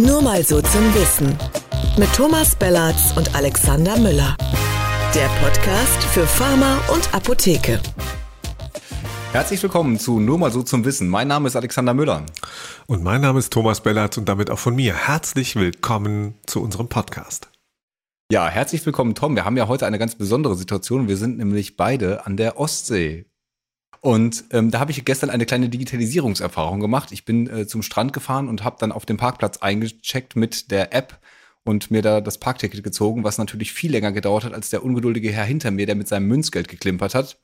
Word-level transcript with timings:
Nur 0.00 0.22
mal 0.22 0.42
so 0.42 0.62
zum 0.62 0.94
Wissen. 0.94 1.36
Mit 1.98 2.10
Thomas 2.14 2.56
Bellatz 2.56 3.12
und 3.18 3.34
Alexander 3.34 3.98
Müller. 3.98 4.34
Der 5.14 5.28
Podcast 5.42 6.02
für 6.04 6.26
Pharma 6.26 6.78
und 6.90 7.12
Apotheke. 7.12 7.78
Herzlich 9.32 9.62
willkommen 9.62 9.98
zu 9.98 10.18
Nur 10.18 10.38
mal 10.38 10.50
so 10.50 10.62
zum 10.62 10.86
Wissen. 10.86 11.06
Mein 11.06 11.28
Name 11.28 11.48
ist 11.48 11.56
Alexander 11.56 11.92
Müller. 11.92 12.24
Und 12.86 13.04
mein 13.04 13.20
Name 13.20 13.40
ist 13.40 13.52
Thomas 13.52 13.82
Bellatz 13.82 14.16
und 14.16 14.26
damit 14.26 14.50
auch 14.50 14.58
von 14.58 14.74
mir. 14.74 14.94
Herzlich 14.94 15.56
willkommen 15.56 16.38
zu 16.46 16.62
unserem 16.62 16.88
Podcast. 16.88 17.50
Ja, 18.32 18.48
herzlich 18.48 18.86
willkommen, 18.86 19.14
Tom. 19.14 19.36
Wir 19.36 19.44
haben 19.44 19.58
ja 19.58 19.68
heute 19.68 19.84
eine 19.86 19.98
ganz 19.98 20.14
besondere 20.14 20.56
Situation. 20.56 21.08
Wir 21.08 21.18
sind 21.18 21.36
nämlich 21.36 21.76
beide 21.76 22.24
an 22.24 22.38
der 22.38 22.58
Ostsee. 22.58 23.26
Und 24.00 24.44
ähm, 24.50 24.70
da 24.70 24.80
habe 24.80 24.90
ich 24.90 25.04
gestern 25.04 25.28
eine 25.28 25.44
kleine 25.44 25.68
Digitalisierungserfahrung 25.68 26.80
gemacht. 26.80 27.12
Ich 27.12 27.24
bin 27.24 27.48
äh, 27.48 27.66
zum 27.66 27.82
Strand 27.82 28.12
gefahren 28.12 28.48
und 28.48 28.64
habe 28.64 28.76
dann 28.80 28.92
auf 28.92 29.04
dem 29.04 29.18
Parkplatz 29.18 29.58
eingecheckt 29.58 30.36
mit 30.36 30.70
der 30.70 30.94
App 30.94 31.20
und 31.64 31.90
mir 31.90 32.00
da 32.00 32.22
das 32.22 32.38
Parkticket 32.38 32.82
gezogen, 32.82 33.24
was 33.24 33.36
natürlich 33.36 33.72
viel 33.72 33.90
länger 33.90 34.12
gedauert 34.12 34.44
hat 34.44 34.54
als 34.54 34.70
der 34.70 34.82
ungeduldige 34.82 35.30
Herr 35.30 35.44
hinter 35.44 35.70
mir, 35.70 35.84
der 35.84 35.96
mit 35.96 36.08
seinem 36.08 36.28
Münzgeld 36.28 36.68
geklimpert 36.68 37.14
hat. 37.14 37.38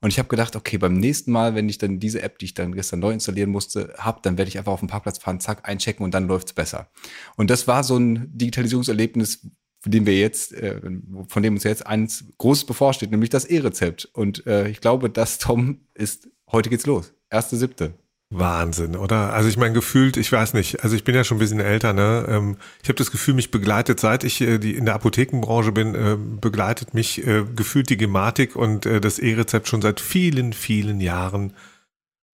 Und 0.00 0.08
ich 0.08 0.18
habe 0.18 0.28
gedacht, 0.28 0.56
okay, 0.56 0.78
beim 0.78 0.94
nächsten 0.94 1.30
Mal, 1.30 1.54
wenn 1.54 1.68
ich 1.68 1.78
dann 1.78 2.00
diese 2.00 2.22
App, 2.22 2.38
die 2.38 2.46
ich 2.46 2.54
dann 2.54 2.74
gestern 2.74 2.98
neu 2.98 3.12
installieren 3.12 3.50
musste, 3.50 3.94
habe, 3.98 4.18
dann 4.22 4.36
werde 4.36 4.48
ich 4.48 4.58
einfach 4.58 4.72
auf 4.72 4.80
den 4.80 4.88
Parkplatz 4.88 5.18
fahren, 5.18 5.38
zack, 5.38 5.68
einchecken 5.68 6.02
und 6.04 6.12
dann 6.12 6.26
läuft's 6.26 6.54
besser. 6.54 6.88
Und 7.36 7.50
das 7.50 7.68
war 7.68 7.84
so 7.84 7.96
ein 7.96 8.28
Digitalisierungserlebnis, 8.36 9.46
von 9.82 9.90
dem 9.90 10.06
wir 10.06 10.16
jetzt, 10.16 10.54
äh, 10.54 10.80
von 11.28 11.42
dem 11.42 11.54
uns 11.54 11.64
jetzt 11.64 11.86
eins 11.86 12.24
Großes 12.38 12.64
bevorsteht, 12.64 13.10
nämlich 13.10 13.30
das 13.30 13.44
E-Rezept. 13.44 14.08
Und 14.12 14.46
äh, 14.46 14.68
ich 14.68 14.80
glaube, 14.80 15.10
das, 15.10 15.38
Tom, 15.38 15.80
ist, 15.94 16.28
heute 16.50 16.70
geht's 16.70 16.86
los. 16.86 17.12
Erste 17.30 17.56
siebte. 17.56 17.94
Wahnsinn, 18.30 18.96
oder? 18.96 19.34
Also 19.34 19.48
ich 19.48 19.56
meine, 19.56 19.74
gefühlt, 19.74 20.16
ich 20.16 20.30
weiß 20.30 20.54
nicht, 20.54 20.82
also 20.82 20.96
ich 20.96 21.04
bin 21.04 21.14
ja 21.14 21.24
schon 21.24 21.36
ein 21.36 21.40
bisschen 21.40 21.60
älter, 21.60 21.92
ne? 21.92 22.24
Ähm, 22.28 22.56
ich 22.82 22.88
habe 22.88 22.96
das 22.96 23.10
Gefühl, 23.10 23.34
mich 23.34 23.50
begleitet, 23.50 24.00
seit 24.00 24.24
ich 24.24 24.40
äh, 24.40 24.58
die 24.58 24.74
in 24.74 24.86
der 24.86 24.94
Apothekenbranche 24.94 25.72
bin, 25.72 25.94
äh, 25.94 26.16
begleitet 26.16 26.94
mich 26.94 27.26
äh, 27.26 27.44
gefühlt 27.54 27.90
die 27.90 27.98
Gematik 27.98 28.56
und 28.56 28.86
äh, 28.86 29.00
das 29.00 29.18
E-Rezept 29.18 29.68
schon 29.68 29.82
seit 29.82 30.00
vielen, 30.00 30.52
vielen 30.52 31.00
Jahren. 31.00 31.52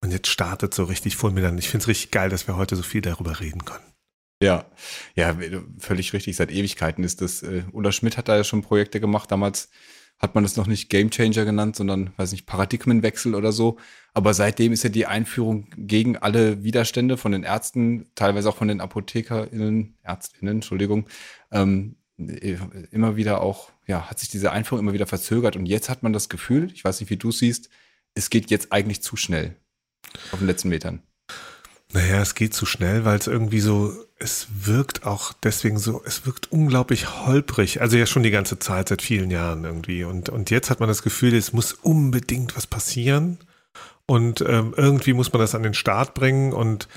Und 0.01 0.13
jetzt 0.13 0.29
startet 0.29 0.73
so 0.73 0.85
richtig 0.85 1.17
voll 1.17 1.33
mir 1.33 1.43
dann. 1.43 1.59
Ich 1.59 1.69
finde 1.69 1.83
es 1.83 1.89
richtig 1.89 2.13
geil, 2.13 2.29
dass 2.31 2.47
wir 2.47 2.57
heute 2.57 2.77
so 2.77 2.83
viel 2.83 3.01
darüber 3.01 3.41
reden 3.41 3.65
können. 3.65 3.88
Ja, 4.41 4.67
ja, 5.17 5.37
völlig 5.79 6.13
richtig. 6.13 6.37
Seit 6.37 6.53
Ewigkeiten 6.53 7.03
ist 7.03 7.21
das. 7.21 7.43
Äh, 7.43 7.65
Ulla 7.73 7.91
Schmidt 7.91 8.17
hat 8.17 8.29
da 8.29 8.37
ja 8.37 8.45
schon 8.45 8.63
Projekte 8.63 9.01
gemacht. 9.01 9.31
Damals 9.33 9.69
hat 10.19 10.35
man 10.35 10.45
das 10.45 10.57
noch 10.57 10.67
nicht 10.67 10.91
Game 10.91 11.11
Changer 11.11 11.45
genannt, 11.45 11.77
sondern, 11.77 12.13
weiß 12.17 12.33
nicht, 12.33 12.47
Paradigmenwechsel 12.47 13.35
oder 13.35 13.53
so. 13.53 13.79
Aber 14.15 14.35
seitdem 14.35 14.73
ist 14.73 14.83
ja 14.83 14.91
die 14.91 15.07
Einführung 15.07 15.69
gegen 15.77 16.17
alle 16.17 16.63
Widerstände 16.65 17.17
von 17.17 17.33
den 17.33 17.45
Ärzten, 17.45 18.11
teilweise 18.15 18.49
auch 18.49 18.57
von 18.57 18.69
den 18.69 18.81
ApothekerInnen, 18.81 19.97
ÄrztInnen, 20.03 20.57
Entschuldigung, 20.57 21.09
ähm, 21.53 21.97
immer 22.17 23.17
wieder 23.17 23.41
auch, 23.41 23.71
ja, 23.87 24.11
hat 24.11 24.19
sich 24.19 24.29
diese 24.29 24.51
Einführung 24.51 24.85
immer 24.85 24.93
wieder 24.93 25.07
verzögert. 25.07 25.55
Und 25.57 25.67
jetzt 25.67 25.89
hat 25.89 26.03
man 26.03 26.13
das 26.13 26.29
Gefühl, 26.29 26.73
ich 26.73 26.85
weiß 26.85 27.01
nicht, 27.01 27.11
wie 27.11 27.17
du 27.17 27.31
siehst, 27.31 27.71
es 28.15 28.31
geht 28.31 28.51
jetzt 28.51 28.73
eigentlich 28.73 29.03
zu 29.03 29.17
schnell 29.17 29.57
auf 30.33 30.39
den 30.39 30.49
letzten 30.49 30.69
Metern. 30.69 31.03
Naja, 31.93 32.21
es 32.21 32.35
geht 32.35 32.53
zu 32.53 32.67
schnell, 32.67 33.05
weil 33.05 33.19
es 33.19 33.27
irgendwie 33.27 33.61
so, 33.61 33.93
es 34.19 34.49
wirkt 34.51 35.07
auch 35.07 35.33
deswegen 35.33 35.79
so, 35.79 36.03
es 36.05 36.27
wirkt 36.27 36.53
unglaublich 36.53 37.27
holprig. 37.27 37.81
Also 37.81 37.97
ja 37.97 38.05
schon 38.05 38.23
die 38.23 38.31
ganze 38.31 38.59
Zeit, 38.59 38.89
seit 38.89 39.01
vielen 39.01 39.31
Jahren 39.31 39.65
irgendwie. 39.65 40.05
Und, 40.05 40.29
und 40.29 40.51
jetzt 40.51 40.69
hat 40.69 40.81
man 40.81 40.89
das 40.89 41.03
Gefühl, 41.03 41.35
es 41.35 41.53
muss 41.53 41.73
unbedingt 41.73 42.57
was 42.57 42.67
passieren. 42.67 43.39
Und 44.07 44.43
ähm, 44.47 44.75
irgendwie 44.77 45.15
muss 45.15 45.33
man 45.33 45.41
das 45.41 45.55
an 45.55 45.63
den 45.63 45.75
Start 45.75 46.15
bringen. 46.15 46.53
Und 46.53 46.89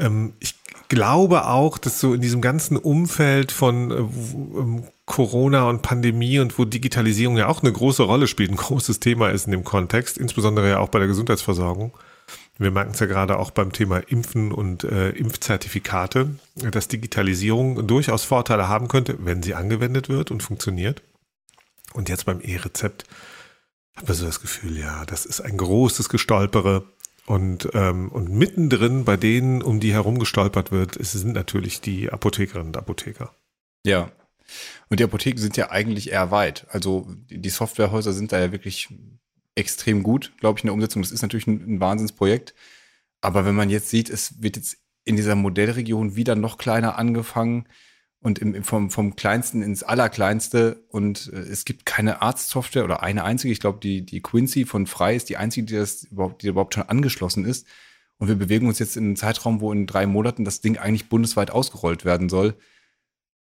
ähm, 0.00 0.32
ich 0.40 0.54
glaube 0.88 1.46
auch, 1.46 1.78
dass 1.78 2.00
so 2.00 2.12
in 2.12 2.20
diesem 2.20 2.40
ganzen 2.40 2.76
Umfeld 2.76 3.52
von 3.52 3.90
äh, 3.90 3.94
ähm, 3.94 4.84
Corona 5.06 5.68
und 5.68 5.82
Pandemie 5.82 6.38
und 6.38 6.58
wo 6.58 6.64
Digitalisierung 6.64 7.36
ja 7.36 7.46
auch 7.46 7.62
eine 7.62 7.72
große 7.72 8.02
Rolle 8.02 8.26
spielt, 8.26 8.50
ein 8.50 8.56
großes 8.56 9.00
Thema 9.00 9.30
ist 9.30 9.46
in 9.46 9.52
dem 9.52 9.64
Kontext, 9.64 10.18
insbesondere 10.18 10.70
ja 10.70 10.78
auch 10.78 10.88
bei 10.88 10.98
der 10.98 11.08
Gesundheitsversorgung, 11.08 11.92
wir 12.58 12.70
merken 12.70 12.92
es 12.92 13.00
ja 13.00 13.06
gerade 13.06 13.38
auch 13.38 13.50
beim 13.50 13.72
Thema 13.72 13.98
Impfen 13.98 14.52
und 14.52 14.84
äh, 14.84 15.10
Impfzertifikate, 15.10 16.36
dass 16.56 16.88
Digitalisierung 16.88 17.86
durchaus 17.86 18.24
Vorteile 18.24 18.68
haben 18.68 18.88
könnte, 18.88 19.16
wenn 19.20 19.42
sie 19.42 19.54
angewendet 19.54 20.08
wird 20.08 20.30
und 20.30 20.42
funktioniert. 20.42 21.02
Und 21.94 22.08
jetzt 22.08 22.26
beim 22.26 22.40
E-Rezept 22.40 23.04
habe 23.96 24.12
ich 24.12 24.18
so 24.18 24.26
das 24.26 24.40
Gefühl, 24.40 24.78
ja, 24.78 25.04
das 25.06 25.26
ist 25.26 25.40
ein 25.40 25.56
großes 25.56 26.08
Gestolpere. 26.08 26.84
Und, 27.24 27.68
ähm, 27.74 28.10
und 28.10 28.30
mittendrin 28.30 29.04
bei 29.04 29.16
denen, 29.16 29.62
um 29.62 29.78
die 29.78 29.92
herum 29.92 30.18
gestolpert 30.18 30.72
wird, 30.72 30.96
sind 31.00 31.34
natürlich 31.34 31.80
die 31.80 32.10
Apothekerinnen 32.10 32.68
und 32.68 32.76
Apotheker. 32.76 33.34
Ja. 33.84 34.10
Und 34.88 35.00
die 35.00 35.04
Apotheken 35.04 35.38
sind 35.38 35.56
ja 35.56 35.70
eigentlich 35.70 36.10
eher 36.10 36.30
weit. 36.30 36.66
Also 36.70 37.06
die 37.30 37.48
Softwarehäuser 37.48 38.12
sind 38.12 38.32
da 38.32 38.40
ja 38.40 38.52
wirklich 38.52 38.88
extrem 39.54 40.02
gut, 40.02 40.32
glaube 40.38 40.58
ich, 40.58 40.64
in 40.64 40.68
der 40.68 40.74
Umsetzung. 40.74 41.02
Das 41.02 41.12
ist 41.12 41.22
natürlich 41.22 41.46
ein, 41.46 41.76
ein 41.76 41.80
Wahnsinnsprojekt. 41.80 42.54
Aber 43.20 43.44
wenn 43.44 43.54
man 43.54 43.70
jetzt 43.70 43.90
sieht, 43.90 44.10
es 44.10 44.42
wird 44.42 44.56
jetzt 44.56 44.78
in 45.04 45.16
dieser 45.16 45.34
Modellregion 45.34 46.16
wieder 46.16 46.34
noch 46.34 46.58
kleiner 46.58 46.98
angefangen 46.98 47.66
und 48.20 48.38
im, 48.38 48.62
vom, 48.62 48.90
vom 48.90 49.16
kleinsten 49.16 49.62
ins 49.62 49.82
allerkleinste 49.82 50.84
und 50.88 51.30
äh, 51.32 51.38
es 51.38 51.64
gibt 51.64 51.86
keine 51.86 52.22
Arztsoftware 52.22 52.84
oder 52.84 53.02
eine 53.02 53.24
einzige. 53.24 53.52
Ich 53.52 53.60
glaube, 53.60 53.80
die, 53.80 54.06
die 54.06 54.22
Quincy 54.22 54.64
von 54.64 54.86
Frei 54.86 55.16
ist 55.16 55.28
die 55.28 55.36
einzige, 55.36 55.66
die 55.66 55.74
das 55.74 56.04
überhaupt, 56.04 56.42
die 56.42 56.48
überhaupt 56.48 56.74
schon 56.74 56.88
angeschlossen 56.88 57.44
ist. 57.44 57.66
Und 58.18 58.28
wir 58.28 58.36
bewegen 58.36 58.68
uns 58.68 58.78
jetzt 58.78 58.96
in 58.96 59.04
einem 59.04 59.16
Zeitraum, 59.16 59.60
wo 59.60 59.72
in 59.72 59.86
drei 59.88 60.06
Monaten 60.06 60.44
das 60.44 60.60
Ding 60.60 60.78
eigentlich 60.78 61.08
bundesweit 61.08 61.50
ausgerollt 61.50 62.04
werden 62.04 62.28
soll. 62.28 62.54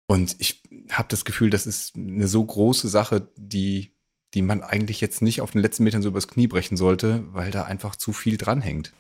Und 0.08 0.38
ich 0.40 0.64
habe 0.90 1.09
das 1.09 1.25
Gefühl, 1.25 1.50
das 1.50 1.68
ist 1.68 1.98
eine 1.98 2.30
so 2.30 2.44
große 2.44 2.88
Sache, 2.88 3.30
die 3.36 3.92
die 4.34 4.41
man 4.41 4.62
eigentlich 4.62 5.01
jetzt 5.01 5.22
nicht 5.22 5.41
auf 5.41 5.51
den 5.51 5.62
letzten 5.62 5.84
Metern 5.84 6.01
so 6.01 6.09
übers 6.09 6.28
Knie 6.28 6.47
brechen 6.47 6.78
sollte, 6.78 7.23
weil 7.31 7.51
da 7.51 7.63
einfach 7.63 7.95
zu 7.95 8.13
viel 8.13 8.38
dranhängt. 8.38 8.94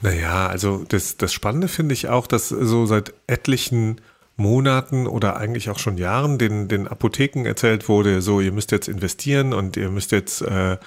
Naja, 0.00 0.46
also 0.46 0.84
das, 0.88 1.16
das 1.16 1.32
Spannende 1.32 1.68
finde 1.68 1.94
ich 1.94 2.08
auch, 2.08 2.26
dass 2.26 2.48
so 2.48 2.86
seit 2.86 3.14
etlichen 3.26 4.00
Monaten 4.38 5.08
oder 5.08 5.36
eigentlich 5.36 5.68
auch 5.68 5.78
schon 5.78 5.98
Jahren 5.98 6.38
den, 6.38 6.68
den 6.68 6.86
Apotheken 6.86 7.44
erzählt 7.44 7.88
wurde, 7.88 8.22
so 8.22 8.40
ihr 8.40 8.52
müsst 8.52 8.70
jetzt 8.70 8.88
investieren 8.88 9.52
und 9.52 9.76
ihr 9.76 9.90
müsst 9.90 10.12
jetzt 10.12 10.42
äh, 10.42 10.78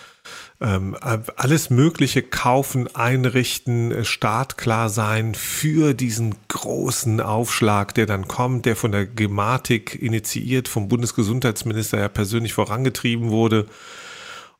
ähm, 0.61 0.95
alles 1.01 1.69
Mögliche 1.69 2.23
kaufen, 2.23 2.95
einrichten, 2.95 3.91
äh, 3.91 4.05
startklar 4.05 4.89
sein 4.89 5.35
für 5.35 5.93
diesen 5.93 6.35
großen 6.47 7.19
Aufschlag, 7.19 7.93
der 7.93 8.05
dann 8.05 8.27
kommt, 8.29 8.65
der 8.65 8.77
von 8.77 8.93
der 8.93 9.05
Gematik 9.05 10.01
initiiert, 10.01 10.69
vom 10.69 10.87
Bundesgesundheitsminister 10.87 11.99
ja 11.99 12.07
persönlich 12.07 12.53
vorangetrieben 12.53 13.31
wurde. 13.31 13.67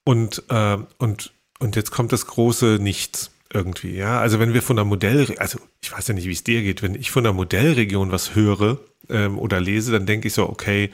Und, 0.04 0.44
äh, 0.50 0.78
und, 0.98 1.32
und 1.60 1.76
jetzt 1.78 1.92
kommt 1.92 2.12
das 2.12 2.28
große 2.28 2.78
Nichts 2.82 3.31
irgendwie, 3.54 3.96
ja. 3.96 4.20
Also 4.20 4.40
wenn 4.40 4.54
wir 4.54 4.62
von 4.62 4.76
der 4.76 4.86
Modell, 4.86 5.36
also 5.38 5.60
ich 5.82 5.92
weiß 5.92 6.08
ja 6.08 6.14
nicht, 6.14 6.28
wie 6.28 6.34
es 6.34 6.44
dir 6.44 6.62
geht, 6.62 6.82
wenn 6.82 6.96
ich 6.96 7.12
von 7.12 7.24
der 7.24 7.34
Modellregion 7.34 8.12
was 8.12 8.36
höre 8.36 8.80
ähm, 9.10 9.38
oder 9.38 9.60
lese, 9.60 9.92
dann 9.92 10.06
denke 10.06 10.28
ich 10.28 10.34
so, 10.34 10.50
okay, 10.50 10.92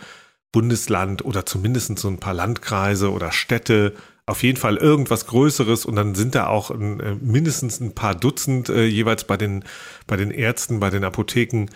Bundesland 0.52 1.24
oder 1.26 1.46
zumindest 1.46 1.98
so 2.00 2.08
ein 2.08 2.20
paar 2.20 2.34
Landkreise 2.34 3.12
oder 3.12 3.32
Städte, 3.32 3.94
auf 4.26 4.44
jeden 4.44 4.58
Fall 4.58 4.76
irgendwas 4.76 5.26
Größeres 5.28 5.86
und 5.86 5.96
dann 5.96 6.14
sind 6.14 6.36
da 6.36 6.48
auch 6.48 6.70
ein, 6.70 7.00
äh, 7.00 7.16
mindestens 7.16 7.80
ein 7.80 7.96
paar 7.96 8.14
Dutzend 8.14 8.70
äh, 8.70 8.86
jeweils 8.86 9.24
bei 9.24 9.38
den, 9.38 9.64
bei 10.06 10.18
den 10.18 10.32
Ärzten, 10.32 10.80
bei 10.80 10.90
den 10.90 11.06
Apotheken 11.06 11.68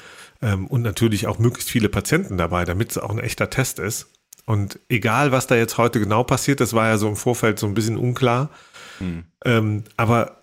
ähm, 0.42 0.68
und 0.68 0.82
natürlich 0.82 1.28
auch 1.28 1.40
möglichst 1.40 1.70
viele 1.70 1.90
Patienten 1.90 2.38
dabei, 2.38 2.66
damit 2.66 2.92
es 2.92 2.98
auch 2.98 3.12
ein 3.12 3.20
echter 3.20 3.50
Test 3.50 3.80
ist. 3.80 4.08
Und 4.46 4.80
egal, 4.90 5.32
was 5.32 5.48
da 5.48 5.56
jetzt 5.56 5.78
heute 5.78 6.00
genau 6.00 6.24
passiert, 6.24 6.60
das 6.60 6.74
war 6.74 6.88
ja 6.88 6.98
so 6.98 7.08
im 7.08 7.16
Vorfeld 7.16 7.58
so 7.58 7.68
ein 7.68 7.74
bisschen 7.74 7.98
unklar. 7.98 8.50
Hm. 8.98 9.24
Ähm, 9.46 9.84
aber 9.96 10.41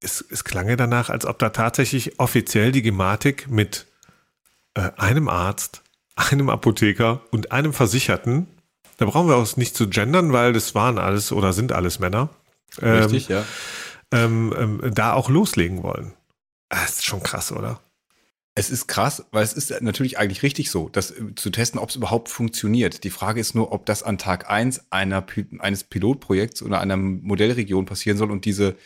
es, 0.00 0.24
es 0.30 0.44
klang 0.44 0.68
ja 0.68 0.76
danach, 0.76 1.10
als 1.10 1.26
ob 1.26 1.38
da 1.38 1.50
tatsächlich 1.50 2.18
offiziell 2.18 2.72
die 2.72 2.82
Gematik 2.82 3.48
mit 3.48 3.86
äh, 4.74 4.90
einem 4.96 5.28
Arzt, 5.28 5.82
einem 6.16 6.48
Apotheker 6.48 7.22
und 7.30 7.52
einem 7.52 7.72
Versicherten, 7.72 8.48
da 8.98 9.06
brauchen 9.06 9.28
wir 9.28 9.36
auch 9.36 9.56
nicht 9.56 9.76
zu 9.76 9.88
gendern, 9.88 10.32
weil 10.32 10.52
das 10.52 10.74
waren 10.74 10.98
alles 10.98 11.32
oder 11.32 11.52
sind 11.52 11.72
alles 11.72 11.98
Männer. 11.98 12.30
Ähm, 12.80 13.02
Richtig, 13.02 13.28
ja. 13.28 13.44
Ähm, 14.12 14.54
ähm, 14.56 14.94
da 14.94 15.12
auch 15.12 15.28
loslegen 15.28 15.82
wollen. 15.82 16.14
Das 16.68 16.96
ist 16.96 17.04
schon 17.04 17.22
krass, 17.22 17.52
oder? 17.52 17.80
Es 18.54 18.70
ist 18.70 18.86
krass, 18.86 19.26
weil 19.32 19.44
es 19.44 19.52
ist 19.52 19.82
natürlich 19.82 20.18
eigentlich 20.18 20.42
richtig 20.42 20.70
so, 20.70 20.88
das 20.88 21.10
äh, 21.10 21.34
zu 21.34 21.50
testen, 21.50 21.78
ob 21.78 21.90
es 21.90 21.96
überhaupt 21.96 22.30
funktioniert. 22.30 23.04
Die 23.04 23.10
Frage 23.10 23.40
ist 23.40 23.54
nur, 23.54 23.72
ob 23.72 23.84
das 23.84 24.02
an 24.02 24.16
Tag 24.16 24.48
eins 24.48 24.86
einer, 24.90 25.26
eines 25.58 25.84
Pilotprojekts 25.84 26.62
oder 26.62 26.80
einer 26.80 26.96
Modellregion 26.96 27.84
passieren 27.84 28.16
soll 28.16 28.30
und 28.30 28.44
diese 28.46 28.76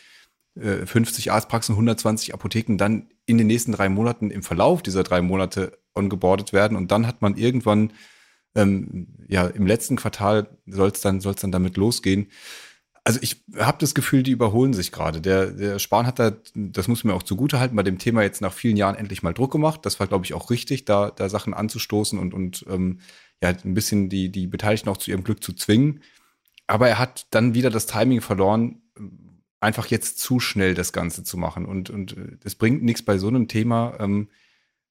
50 0.55 1.27
äh, 1.27 1.29
Arztpraxen, 1.29 1.73
120 1.73 2.33
Apotheken 2.33 2.77
dann 2.77 3.07
in 3.25 3.37
den 3.37 3.47
nächsten 3.47 3.71
drei 3.71 3.89
Monaten 3.89 4.31
im 4.31 4.43
Verlauf 4.43 4.83
dieser 4.83 5.03
drei 5.03 5.21
Monate 5.21 5.79
ongeboardet 5.93 6.53
werden 6.53 6.77
und 6.77 6.91
dann 6.91 7.07
hat 7.07 7.21
man 7.21 7.35
irgendwann, 7.37 7.93
ähm, 8.55 9.07
ja, 9.27 9.47
im 9.47 9.65
letzten 9.65 9.95
Quartal 9.95 10.49
soll 10.65 10.89
es 10.89 11.01
dann, 11.01 11.21
soll's 11.21 11.41
dann 11.41 11.51
damit 11.51 11.77
losgehen. 11.77 12.27
Also 13.03 13.19
ich 13.23 13.43
habe 13.57 13.77
das 13.79 13.95
Gefühl, 13.95 14.21
die 14.21 14.31
überholen 14.31 14.73
sich 14.73 14.91
gerade. 14.91 15.21
Der, 15.21 15.47
der 15.47 15.79
Spahn 15.79 16.05
hat 16.05 16.19
da, 16.19 16.33
das 16.53 16.87
muss 16.87 17.03
man 17.03 17.15
auch 17.15 17.23
zugute 17.23 17.59
halten, 17.59 17.75
bei 17.75 17.83
dem 17.83 17.97
Thema 17.97 18.21
jetzt 18.21 18.41
nach 18.41 18.53
vielen 18.53 18.77
Jahren 18.77 18.95
endlich 18.95 19.23
mal 19.23 19.33
Druck 19.33 19.51
gemacht. 19.51 19.85
Das 19.85 19.99
war, 19.99 20.05
glaube 20.05 20.25
ich, 20.25 20.35
auch 20.35 20.51
richtig, 20.51 20.85
da, 20.85 21.09
da 21.09 21.27
Sachen 21.27 21.55
anzustoßen 21.55 22.19
und, 22.19 22.33
und 22.33 22.63
ähm, 22.69 22.99
ja, 23.41 23.49
ein 23.49 23.73
bisschen 23.73 24.09
die, 24.09 24.31
die 24.31 24.45
Beteiligten 24.45 24.89
auch 24.89 24.97
zu 24.97 25.09
ihrem 25.09 25.23
Glück 25.23 25.43
zu 25.43 25.53
zwingen. 25.53 26.01
Aber 26.67 26.89
er 26.89 26.99
hat 26.99 27.25
dann 27.31 27.55
wieder 27.55 27.71
das 27.71 27.87
Timing 27.87 28.21
verloren, 28.21 28.80
einfach 29.61 29.85
jetzt 29.87 30.19
zu 30.19 30.39
schnell 30.39 30.73
das 30.73 30.91
Ganze 30.91 31.23
zu 31.23 31.37
machen. 31.37 31.65
Und, 31.65 31.89
und 31.89 32.15
es 32.43 32.55
bringt 32.55 32.83
nichts 32.83 33.03
bei 33.03 33.17
so 33.17 33.27
einem 33.27 33.47
Thema, 33.47 33.95
ähm, 33.99 34.27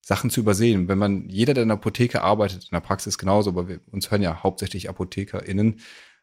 Sachen 0.00 0.30
zu 0.30 0.40
übersehen. 0.40 0.88
Wenn 0.88 0.98
man, 0.98 1.28
jeder, 1.28 1.52
der 1.52 1.64
in 1.64 1.68
der 1.68 1.76
Apotheke 1.76 2.22
arbeitet, 2.22 2.64
in 2.64 2.70
der 2.72 2.80
Praxis 2.80 3.18
genauso, 3.18 3.50
aber 3.50 3.68
wir, 3.68 3.80
uns 3.90 4.10
hören 4.10 4.22
ja 4.22 4.42
hauptsächlich 4.42 4.88
ApothekerInnen, 4.88 5.80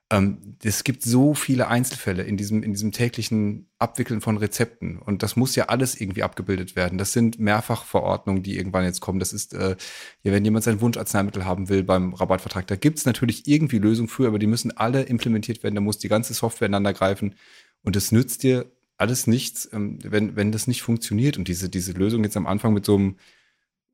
ähm, 0.09 0.55
es 0.63 0.85
gibt 0.85 1.03
so 1.03 1.33
viele 1.33 1.67
Einzelfälle 1.67 2.23
in 2.23 2.37
diesem, 2.37 2.63
in 2.63 2.71
diesem 2.71 2.93
täglichen 2.93 3.69
Abwickeln 3.77 4.21
von 4.21 4.37
Rezepten. 4.37 4.97
Und 4.99 5.21
das 5.21 5.35
muss 5.35 5.55
ja 5.55 5.65
alles 5.65 5.99
irgendwie 5.99 6.23
abgebildet 6.23 6.75
werden. 6.77 6.97
Das 6.97 7.11
sind 7.11 7.39
Mehrfachverordnungen, 7.39 8.41
die 8.41 8.57
irgendwann 8.57 8.85
jetzt 8.85 9.01
kommen. 9.01 9.19
Das 9.19 9.33
ist, 9.33 9.53
äh, 9.53 9.75
ja, 10.23 10.31
wenn 10.31 10.45
jemand 10.45 10.63
sein 10.63 10.79
Wunscharzneimittel 10.79 11.45
haben 11.45 11.67
will 11.67 11.83
beim 11.83 12.13
Rabattvertrag, 12.13 12.65
da 12.67 12.77
gibt 12.77 12.99
es 12.99 13.05
natürlich 13.05 13.47
irgendwie 13.47 13.79
Lösungen 13.79 14.07
für, 14.07 14.27
aber 14.27 14.39
die 14.39 14.47
müssen 14.47 14.75
alle 14.75 15.03
implementiert 15.03 15.61
werden. 15.61 15.75
Da 15.75 15.81
muss 15.81 15.97
die 15.97 16.09
ganze 16.09 16.33
Software 16.33 16.67
ineinander 16.67 16.93
greifen. 16.93 17.35
Und 17.83 17.95
es 17.95 18.11
nützt 18.11 18.43
dir 18.43 18.71
alles 18.97 19.27
nichts, 19.27 19.69
ähm, 19.71 19.99
wenn, 20.03 20.35
wenn 20.35 20.51
das 20.51 20.67
nicht 20.67 20.81
funktioniert. 20.81 21.37
Und 21.37 21.47
diese, 21.47 21.69
diese 21.69 21.93
Lösung 21.93 22.23
jetzt 22.23 22.37
am 22.37 22.47
Anfang 22.47 22.73
mit 22.73 22.85
so 22.85 22.95
einem 22.95 23.17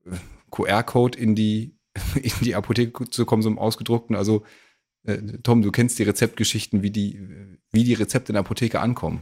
äh, 0.05 0.15
QR-Code 0.51 1.17
in 1.17 1.35
die, 1.35 1.75
in 2.15 2.31
die 2.41 2.55
Apotheke 2.55 3.09
zu 3.09 3.25
kommen, 3.25 3.41
so 3.41 3.49
einem 3.49 3.59
ausgedruckten, 3.59 4.15
also 4.15 4.43
äh, 5.05 5.17
Tom, 5.43 5.61
du 5.61 5.71
kennst 5.71 5.99
die 5.99 6.03
Rezeptgeschichten, 6.03 6.81
wie 6.81 6.91
die, 6.91 7.19
wie 7.71 7.83
die 7.83 7.93
Rezepte 7.93 8.31
in 8.31 8.35
der 8.35 8.41
Apotheke 8.41 8.79
ankommen. 8.79 9.21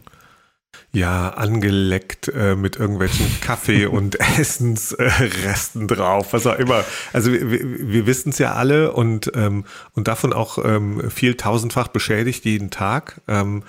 Ja, 0.94 1.30
angeleckt 1.30 2.30
äh, 2.30 2.56
mit 2.56 2.76
irgendwelchen 2.76 3.26
Kaffee- 3.42 3.86
und 3.86 4.20
Essensresten 4.20 5.84
äh, 5.84 5.88
drauf, 5.88 6.34
was 6.34 6.48
auch 6.48 6.58
immer. 6.58 6.84
Also 7.14 7.32
wir, 7.32 7.52
wir 7.52 8.06
wissen 8.08 8.30
es 8.30 8.38
ja 8.38 8.54
alle 8.54 8.92
und, 8.94 9.32
ähm, 9.36 9.66
und 9.94 10.08
davon 10.08 10.34
auch 10.34 10.64
ähm, 10.64 11.10
viel 11.10 11.36
tausendfach 11.36 11.88
beschädigt 11.90 12.46
jeden 12.46 12.72
Tag. 12.72 13.22
Ähm, 13.28 13.64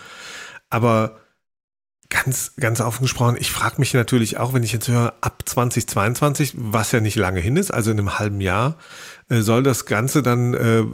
aber 0.72 1.18
ganz, 2.08 2.52
ganz 2.56 2.80
offen 2.80 3.02
gesprochen, 3.02 3.36
ich 3.38 3.50
frage 3.50 3.76
mich 3.78 3.94
natürlich 3.94 4.36
auch, 4.38 4.52
wenn 4.52 4.62
ich 4.62 4.72
jetzt 4.72 4.88
höre, 4.88 5.14
ab 5.20 5.42
2022, 5.44 6.54
was 6.56 6.92
ja 6.92 7.00
nicht 7.00 7.16
lange 7.16 7.40
hin 7.40 7.56
ist, 7.56 7.70
also 7.70 7.90
in 7.90 7.98
einem 7.98 8.18
halben 8.18 8.40
Jahr, 8.40 8.76
soll 9.40 9.62
das 9.62 9.86
Ganze 9.86 10.22
dann 10.22 10.52
äh, 10.52 10.80
äh, 10.80 10.84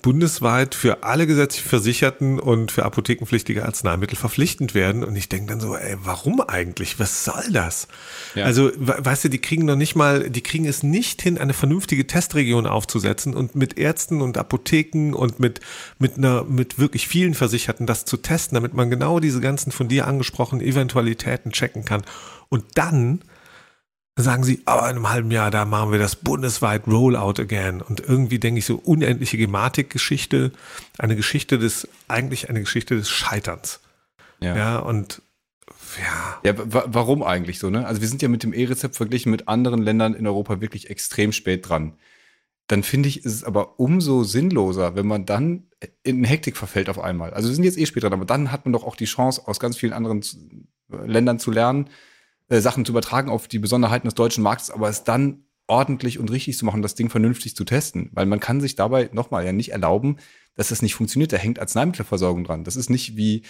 bundesweit 0.00 0.74
für 0.74 1.02
alle 1.02 1.26
gesetzlich 1.26 1.62
Versicherten 1.62 2.40
und 2.40 2.72
für 2.72 2.84
apothekenpflichtige 2.84 3.66
Arzneimittel 3.66 4.16
verpflichtend 4.16 4.74
werden. 4.74 5.04
Und 5.04 5.16
ich 5.16 5.28
denke 5.28 5.48
dann 5.48 5.60
so, 5.60 5.76
ey, 5.76 5.96
warum 6.02 6.40
eigentlich? 6.40 6.98
Was 6.98 7.24
soll 7.24 7.50
das? 7.52 7.88
Ja. 8.34 8.44
Also, 8.44 8.70
weißt 8.76 9.24
du, 9.24 9.28
die 9.28 9.40
kriegen 9.40 9.66
noch 9.66 9.76
nicht 9.76 9.96
mal, 9.96 10.30
die 10.30 10.40
kriegen 10.40 10.64
es 10.64 10.82
nicht 10.82 11.20
hin, 11.20 11.36
eine 11.36 11.52
vernünftige 11.52 12.06
Testregion 12.06 12.66
aufzusetzen 12.66 13.34
und 13.34 13.54
mit 13.54 13.76
Ärzten 13.76 14.22
und 14.22 14.38
Apotheken 14.38 15.12
und 15.14 15.38
mit, 15.38 15.60
mit 15.98 16.16
einer, 16.16 16.44
mit 16.44 16.78
wirklich 16.78 17.06
vielen 17.06 17.34
Versicherten 17.34 17.86
das 17.86 18.06
zu 18.06 18.16
testen, 18.16 18.54
damit 18.54 18.72
man 18.72 18.88
genau 18.88 19.20
diese 19.20 19.40
ganzen 19.40 19.72
von 19.72 19.88
dir 19.88 20.06
angesprochenen 20.06 20.64
Eventualitäten 20.64 21.52
checken 21.52 21.84
kann. 21.84 22.02
Und 22.48 22.64
dann 22.74 23.20
dann 24.16 24.24
sagen 24.24 24.44
sie, 24.44 24.62
aber 24.64 24.82
in 24.82 24.96
einem 24.96 25.10
halben 25.10 25.30
Jahr, 25.32 25.50
da 25.50 25.64
machen 25.64 25.90
wir 25.90 25.98
das 25.98 26.14
bundesweit 26.16 26.86
Rollout 26.86 27.40
again. 27.40 27.82
Und 27.82 28.00
irgendwie 28.00 28.38
denke 28.38 28.60
ich 28.60 28.66
so, 28.66 28.76
unendliche 28.76 29.36
Gematik-Geschichte, 29.36 30.52
eine 30.98 31.16
Geschichte 31.16 31.58
des, 31.58 31.88
eigentlich 32.06 32.48
eine 32.48 32.60
Geschichte 32.60 32.94
des 32.94 33.10
Scheiterns. 33.10 33.80
Ja, 34.40 34.56
ja 34.56 34.78
und 34.78 35.20
ja. 35.98 36.40
Ja, 36.44 36.54
warum 36.56 37.22
eigentlich 37.22 37.58
so, 37.58 37.70
ne? 37.70 37.86
Also 37.86 38.00
wir 38.00 38.08
sind 38.08 38.22
ja 38.22 38.28
mit 38.28 38.42
dem 38.42 38.52
E-Rezept 38.52 38.96
verglichen 38.96 39.30
mit 39.30 39.48
anderen 39.48 39.82
Ländern 39.82 40.14
in 40.14 40.26
Europa 40.26 40.60
wirklich 40.60 40.90
extrem 40.90 41.32
spät 41.32 41.68
dran. 41.68 41.94
Dann 42.68 42.82
finde 42.82 43.08
ich, 43.08 43.24
ist 43.24 43.34
es 43.34 43.44
aber 43.44 43.78
umso 43.80 44.22
sinnloser, 44.22 44.94
wenn 44.94 45.06
man 45.06 45.26
dann 45.26 45.64
in 46.02 46.24
Hektik 46.24 46.56
verfällt 46.56 46.88
auf 46.88 46.98
einmal. 46.98 47.34
Also 47.34 47.48
wir 47.48 47.54
sind 47.54 47.64
jetzt 47.64 47.78
eh 47.78 47.86
spät 47.86 48.04
dran, 48.04 48.12
aber 48.12 48.24
dann 48.24 48.52
hat 48.52 48.64
man 48.64 48.72
doch 48.72 48.84
auch 48.84 48.96
die 48.96 49.04
Chance, 49.04 49.42
aus 49.46 49.60
ganz 49.60 49.76
vielen 49.76 49.92
anderen 49.92 50.22
Ländern 50.88 51.38
zu 51.38 51.50
lernen 51.50 51.90
äh, 52.48 52.60
Sachen 52.60 52.84
zu 52.84 52.92
übertragen 52.92 53.30
auf 53.30 53.48
die 53.48 53.58
Besonderheiten 53.58 54.06
des 54.06 54.14
deutschen 54.14 54.42
Marktes, 54.42 54.70
aber 54.70 54.88
es 54.88 55.04
dann 55.04 55.44
ordentlich 55.66 56.18
und 56.18 56.30
richtig 56.30 56.58
zu 56.58 56.64
machen, 56.64 56.82
das 56.82 56.94
Ding 56.94 57.08
vernünftig 57.08 57.56
zu 57.56 57.64
testen. 57.64 58.10
Weil 58.12 58.26
man 58.26 58.40
kann 58.40 58.60
sich 58.60 58.74
dabei 58.74 59.08
nochmal 59.12 59.44
ja 59.44 59.52
nicht 59.52 59.72
erlauben, 59.72 60.18
dass 60.54 60.68
das 60.68 60.82
nicht 60.82 60.94
funktioniert. 60.94 61.32
Da 61.32 61.36
hängt 61.36 61.58
Arzneimittelversorgung 61.58 62.44
dran. 62.44 62.64
Das 62.64 62.76
ist 62.76 62.90
nicht 62.90 63.16
wie, 63.16 63.42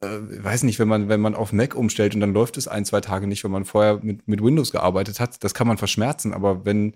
äh, 0.00 0.06
weiß 0.06 0.62
nicht, 0.62 0.78
wenn 0.78 0.88
man, 0.88 1.08
wenn 1.08 1.20
man 1.20 1.34
auf 1.34 1.52
Mac 1.52 1.74
umstellt 1.74 2.14
und 2.14 2.20
dann 2.20 2.32
läuft 2.32 2.56
es 2.56 2.68
ein, 2.68 2.84
zwei 2.84 3.00
Tage 3.00 3.26
nicht, 3.26 3.42
wenn 3.44 3.50
man 3.50 3.64
vorher 3.64 4.00
mit, 4.02 4.28
mit 4.28 4.42
Windows 4.42 4.70
gearbeitet 4.70 5.18
hat. 5.20 5.42
Das 5.42 5.54
kann 5.54 5.66
man 5.66 5.78
verschmerzen, 5.78 6.32
aber 6.32 6.64
wenn 6.64 6.94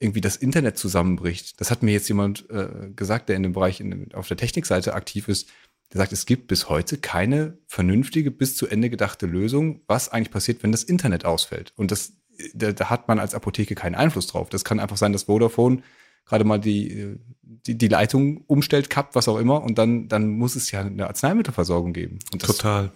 irgendwie 0.00 0.20
das 0.20 0.36
Internet 0.36 0.76
zusammenbricht, 0.76 1.60
das 1.60 1.70
hat 1.70 1.82
mir 1.82 1.92
jetzt 1.92 2.08
jemand 2.08 2.50
äh, 2.50 2.90
gesagt, 2.96 3.28
der 3.28 3.36
in 3.36 3.44
dem 3.44 3.52
Bereich 3.52 3.80
in, 3.80 4.12
auf 4.12 4.26
der 4.28 4.36
Technikseite 4.36 4.94
aktiv 4.94 5.28
ist, 5.28 5.48
der 5.92 5.98
sagt, 5.98 6.12
es 6.12 6.26
gibt 6.26 6.48
bis 6.48 6.68
heute 6.68 6.98
keine 6.98 7.58
vernünftige, 7.66 8.30
bis 8.30 8.56
zu 8.56 8.66
Ende 8.66 8.90
gedachte 8.90 9.26
Lösung, 9.26 9.82
was 9.86 10.08
eigentlich 10.08 10.30
passiert, 10.30 10.62
wenn 10.62 10.72
das 10.72 10.82
Internet 10.82 11.24
ausfällt. 11.24 11.72
Und 11.76 11.90
das, 11.90 12.14
da, 12.54 12.72
da 12.72 12.90
hat 12.90 13.08
man 13.08 13.18
als 13.18 13.34
Apotheke 13.34 13.74
keinen 13.74 13.94
Einfluss 13.94 14.26
drauf. 14.26 14.48
Das 14.48 14.64
kann 14.64 14.80
einfach 14.80 14.96
sein, 14.96 15.12
dass 15.12 15.24
Vodafone 15.24 15.82
gerade 16.26 16.44
mal 16.44 16.58
die, 16.58 17.16
die, 17.42 17.76
die 17.76 17.88
Leitung 17.88 18.38
umstellt, 18.46 18.90
kappt, 18.90 19.14
was 19.14 19.28
auch 19.28 19.38
immer, 19.38 19.62
und 19.62 19.78
dann, 19.78 20.08
dann 20.08 20.30
muss 20.30 20.56
es 20.56 20.70
ja 20.70 20.80
eine 20.80 21.06
Arzneimittelversorgung 21.06 21.92
geben. 21.92 22.18
Total. 22.38 22.90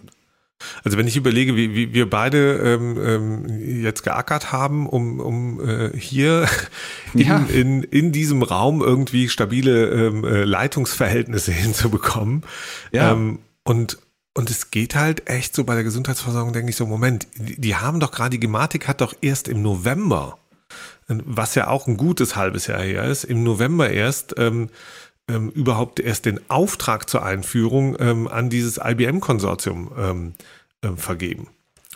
Also 0.83 0.97
wenn 0.97 1.07
ich 1.07 1.15
überlege, 1.15 1.55
wie, 1.55 1.73
wie 1.73 1.93
wir 1.93 2.09
beide 2.09 2.57
ähm, 2.57 2.97
ähm, 3.03 3.81
jetzt 3.83 4.03
geackert 4.03 4.51
haben, 4.51 4.87
um, 4.87 5.19
um 5.19 5.67
äh, 5.67 5.97
hier 5.97 6.47
in, 7.13 7.19
ja. 7.19 7.45
in, 7.51 7.83
in 7.83 8.11
diesem 8.11 8.43
Raum 8.43 8.81
irgendwie 8.81 9.29
stabile 9.29 9.89
ähm, 9.89 10.23
äh, 10.23 10.43
Leitungsverhältnisse 10.43 11.51
hinzubekommen. 11.53 12.43
Ja. 12.91 13.11
Ähm, 13.11 13.39
und 13.63 13.97
und 14.35 14.49
es 14.49 14.71
geht 14.71 14.95
halt 14.95 15.29
echt 15.29 15.53
so 15.53 15.65
bei 15.65 15.73
der 15.73 15.83
Gesundheitsversorgung, 15.83 16.53
denke 16.53 16.69
ich 16.69 16.75
so, 16.75 16.85
Moment, 16.85 17.27
die, 17.35 17.59
die 17.59 17.75
haben 17.75 17.99
doch 17.99 18.11
gerade, 18.11 18.29
die 18.29 18.39
Gematik 18.39 18.87
hat 18.87 19.01
doch 19.01 19.13
erst 19.19 19.47
im 19.49 19.61
November, 19.61 20.37
was 21.07 21.55
ja 21.55 21.67
auch 21.67 21.87
ein 21.87 21.97
gutes 21.97 22.35
halbes 22.35 22.67
Jahr 22.67 22.81
her 22.81 23.03
ist, 23.05 23.25
im 23.25 23.43
November 23.43 23.89
erst 23.89 24.35
ähm, 24.37 24.69
ähm, 25.29 25.49
überhaupt 25.49 25.99
erst 25.99 26.25
den 26.25 26.39
Auftrag 26.49 27.09
zur 27.09 27.23
Einführung 27.23 27.95
ähm, 27.99 28.27
an 28.27 28.49
dieses 28.49 28.79
IBM-Konsortium 28.83 29.91
ähm, 29.97 30.33
äh, 30.81 30.95
vergeben. 30.95 31.47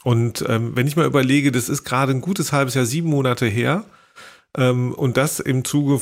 Und 0.03 0.45
ähm, 0.47 0.75
wenn 0.75 0.88
ich 0.88 0.95
mal 0.95 1.06
überlege, 1.06 1.51
das 1.51 1.69
ist 1.69 1.83
gerade 1.83 2.12
ein 2.12 2.21
gutes 2.21 2.51
halbes 2.51 2.75
Jahr, 2.75 2.85
sieben 2.85 3.09
Monate 3.09 3.45
her, 3.45 3.85
ähm, 4.57 4.94
und 4.94 5.18
das 5.18 5.40
im 5.40 5.66
Zuge 5.66 5.99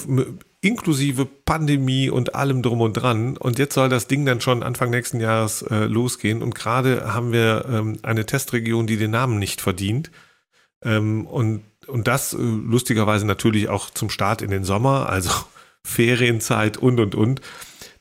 inklusive 0.61 1.25
Pandemie 1.25 2.09
und 2.09 2.35
allem 2.35 2.61
drum 2.61 2.81
und 2.81 2.93
dran. 2.93 3.37
Und 3.37 3.57
jetzt 3.59 3.73
soll 3.73 3.89
das 3.89 4.07
Ding 4.07 4.25
dann 4.25 4.41
schon 4.41 4.61
Anfang 4.63 4.89
nächsten 4.91 5.19
Jahres 5.19 5.63
äh, 5.63 5.85
losgehen. 5.85 6.43
Und 6.43 6.53
gerade 6.53 7.13
haben 7.13 7.31
wir 7.31 7.65
ähm, 7.69 7.97
eine 8.03 8.25
Testregion, 8.25 8.87
die 8.87 8.97
den 8.97 9.11
Namen 9.11 9.39
nicht 9.39 9.61
verdient. 9.61 10.11
Ähm, 10.83 11.25
und, 11.25 11.63
und 11.87 12.07
das 12.07 12.33
äh, 12.33 12.37
lustigerweise 12.37 13.25
natürlich 13.25 13.69
auch 13.69 13.89
zum 13.89 14.09
Start 14.09 14.41
in 14.41 14.51
den 14.51 14.63
Sommer. 14.63 15.09
Also 15.09 15.31
Ferienzeit 15.83 16.77
und 16.77 16.99
und 16.99 17.15
und, 17.15 17.41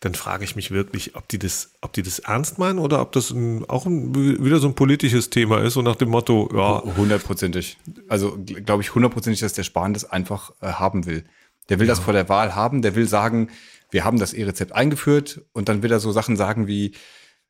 dann 0.00 0.14
frage 0.14 0.44
ich 0.44 0.56
mich 0.56 0.70
wirklich, 0.70 1.14
ob 1.14 1.28
die 1.28 1.38
das, 1.38 1.72
ob 1.82 1.92
die 1.92 2.02
das 2.02 2.20
ernst 2.20 2.58
meinen 2.58 2.78
oder 2.78 3.02
ob 3.02 3.12
das 3.12 3.30
ein, 3.30 3.68
auch 3.68 3.84
ein, 3.84 4.14
wieder 4.42 4.58
so 4.58 4.66
ein 4.66 4.74
politisches 4.74 5.28
Thema 5.28 5.62
ist, 5.62 5.74
so 5.74 5.82
nach 5.82 5.96
dem 5.96 6.08
Motto, 6.08 6.48
ja. 6.54 6.82
Hundertprozentig. 6.96 7.76
Also 8.08 8.38
glaube 8.64 8.82
ich 8.82 8.94
hundertprozentig, 8.94 9.40
dass 9.40 9.52
der 9.52 9.62
Spahn 9.62 9.92
das 9.92 10.10
einfach 10.10 10.52
äh, 10.62 10.68
haben 10.68 11.04
will. 11.04 11.24
Der 11.68 11.78
will 11.78 11.86
ja. 11.86 11.92
das 11.92 12.00
vor 12.00 12.14
der 12.14 12.30
Wahl 12.30 12.54
haben, 12.54 12.80
der 12.80 12.94
will 12.94 13.06
sagen, 13.06 13.50
wir 13.90 14.04
haben 14.04 14.18
das 14.18 14.32
E-Rezept 14.32 14.72
eingeführt 14.72 15.42
und 15.52 15.68
dann 15.68 15.82
will 15.82 15.92
er 15.92 16.00
so 16.00 16.12
Sachen 16.12 16.36
sagen 16.36 16.66
wie, 16.66 16.92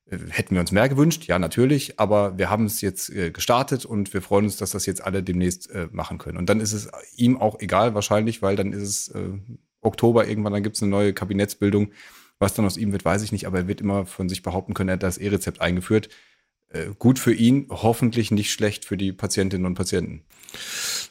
äh, 0.07 0.17
hätten 0.29 0.53
wir 0.53 0.59
uns 0.59 0.73
mehr 0.73 0.89
gewünscht? 0.89 1.27
Ja, 1.27 1.39
natürlich, 1.39 2.01
aber 2.01 2.37
wir 2.37 2.49
haben 2.49 2.65
es 2.65 2.81
jetzt 2.81 3.09
äh, 3.11 3.31
gestartet 3.31 3.85
und 3.85 4.13
wir 4.13 4.21
freuen 4.21 4.45
uns, 4.45 4.57
dass 4.57 4.71
das 4.71 4.85
jetzt 4.85 5.05
alle 5.05 5.23
demnächst 5.23 5.69
äh, 5.69 5.87
machen 5.91 6.17
können. 6.17 6.37
Und 6.37 6.49
dann 6.49 6.59
ist 6.59 6.73
es 6.73 6.89
ihm 7.15 7.39
auch 7.39 7.61
egal 7.61 7.95
wahrscheinlich, 7.95 8.41
weil 8.41 8.57
dann 8.57 8.73
ist 8.73 8.81
es 8.81 9.07
äh, 9.07 9.39
Oktober 9.81 10.27
irgendwann, 10.27 10.53
dann 10.53 10.63
gibt 10.63 10.75
es 10.75 10.81
eine 10.81 10.91
neue 10.91 11.13
Kabinettsbildung. 11.13 11.91
Was 12.39 12.53
dann 12.55 12.65
aus 12.65 12.77
ihm 12.77 12.91
wird, 12.91 13.05
weiß 13.05 13.21
ich 13.21 13.31
nicht, 13.31 13.45
aber 13.45 13.59
er 13.59 13.67
wird 13.67 13.81
immer 13.81 14.05
von 14.05 14.27
sich 14.27 14.41
behaupten 14.41 14.73
können, 14.73 14.89
er 14.89 14.93
hat 14.93 15.03
das 15.03 15.19
E-Rezept 15.19 15.61
eingeführt. 15.61 16.09
Äh, 16.69 16.87
gut 16.97 17.19
für 17.19 17.33
ihn, 17.33 17.67
hoffentlich 17.69 18.31
nicht 18.31 18.51
schlecht 18.51 18.85
für 18.85 18.97
die 18.97 19.11
Patientinnen 19.11 19.65
und 19.65 19.75
Patienten. 19.75 20.23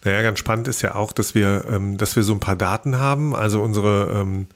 Naja, 0.05 0.23
ganz 0.23 0.39
spannend 0.39 0.69
ist 0.69 0.83
ja 0.83 0.95
auch, 0.95 1.13
dass 1.13 1.35
wir, 1.35 1.67
ähm, 1.71 1.99
dass 1.99 2.17
wir 2.17 2.23
so 2.23 2.33
ein 2.33 2.41
paar 2.41 2.57
Daten 2.57 2.99
haben. 2.99 3.35
Also 3.35 3.63
unsere 3.63 4.21
ähm, 4.21 4.47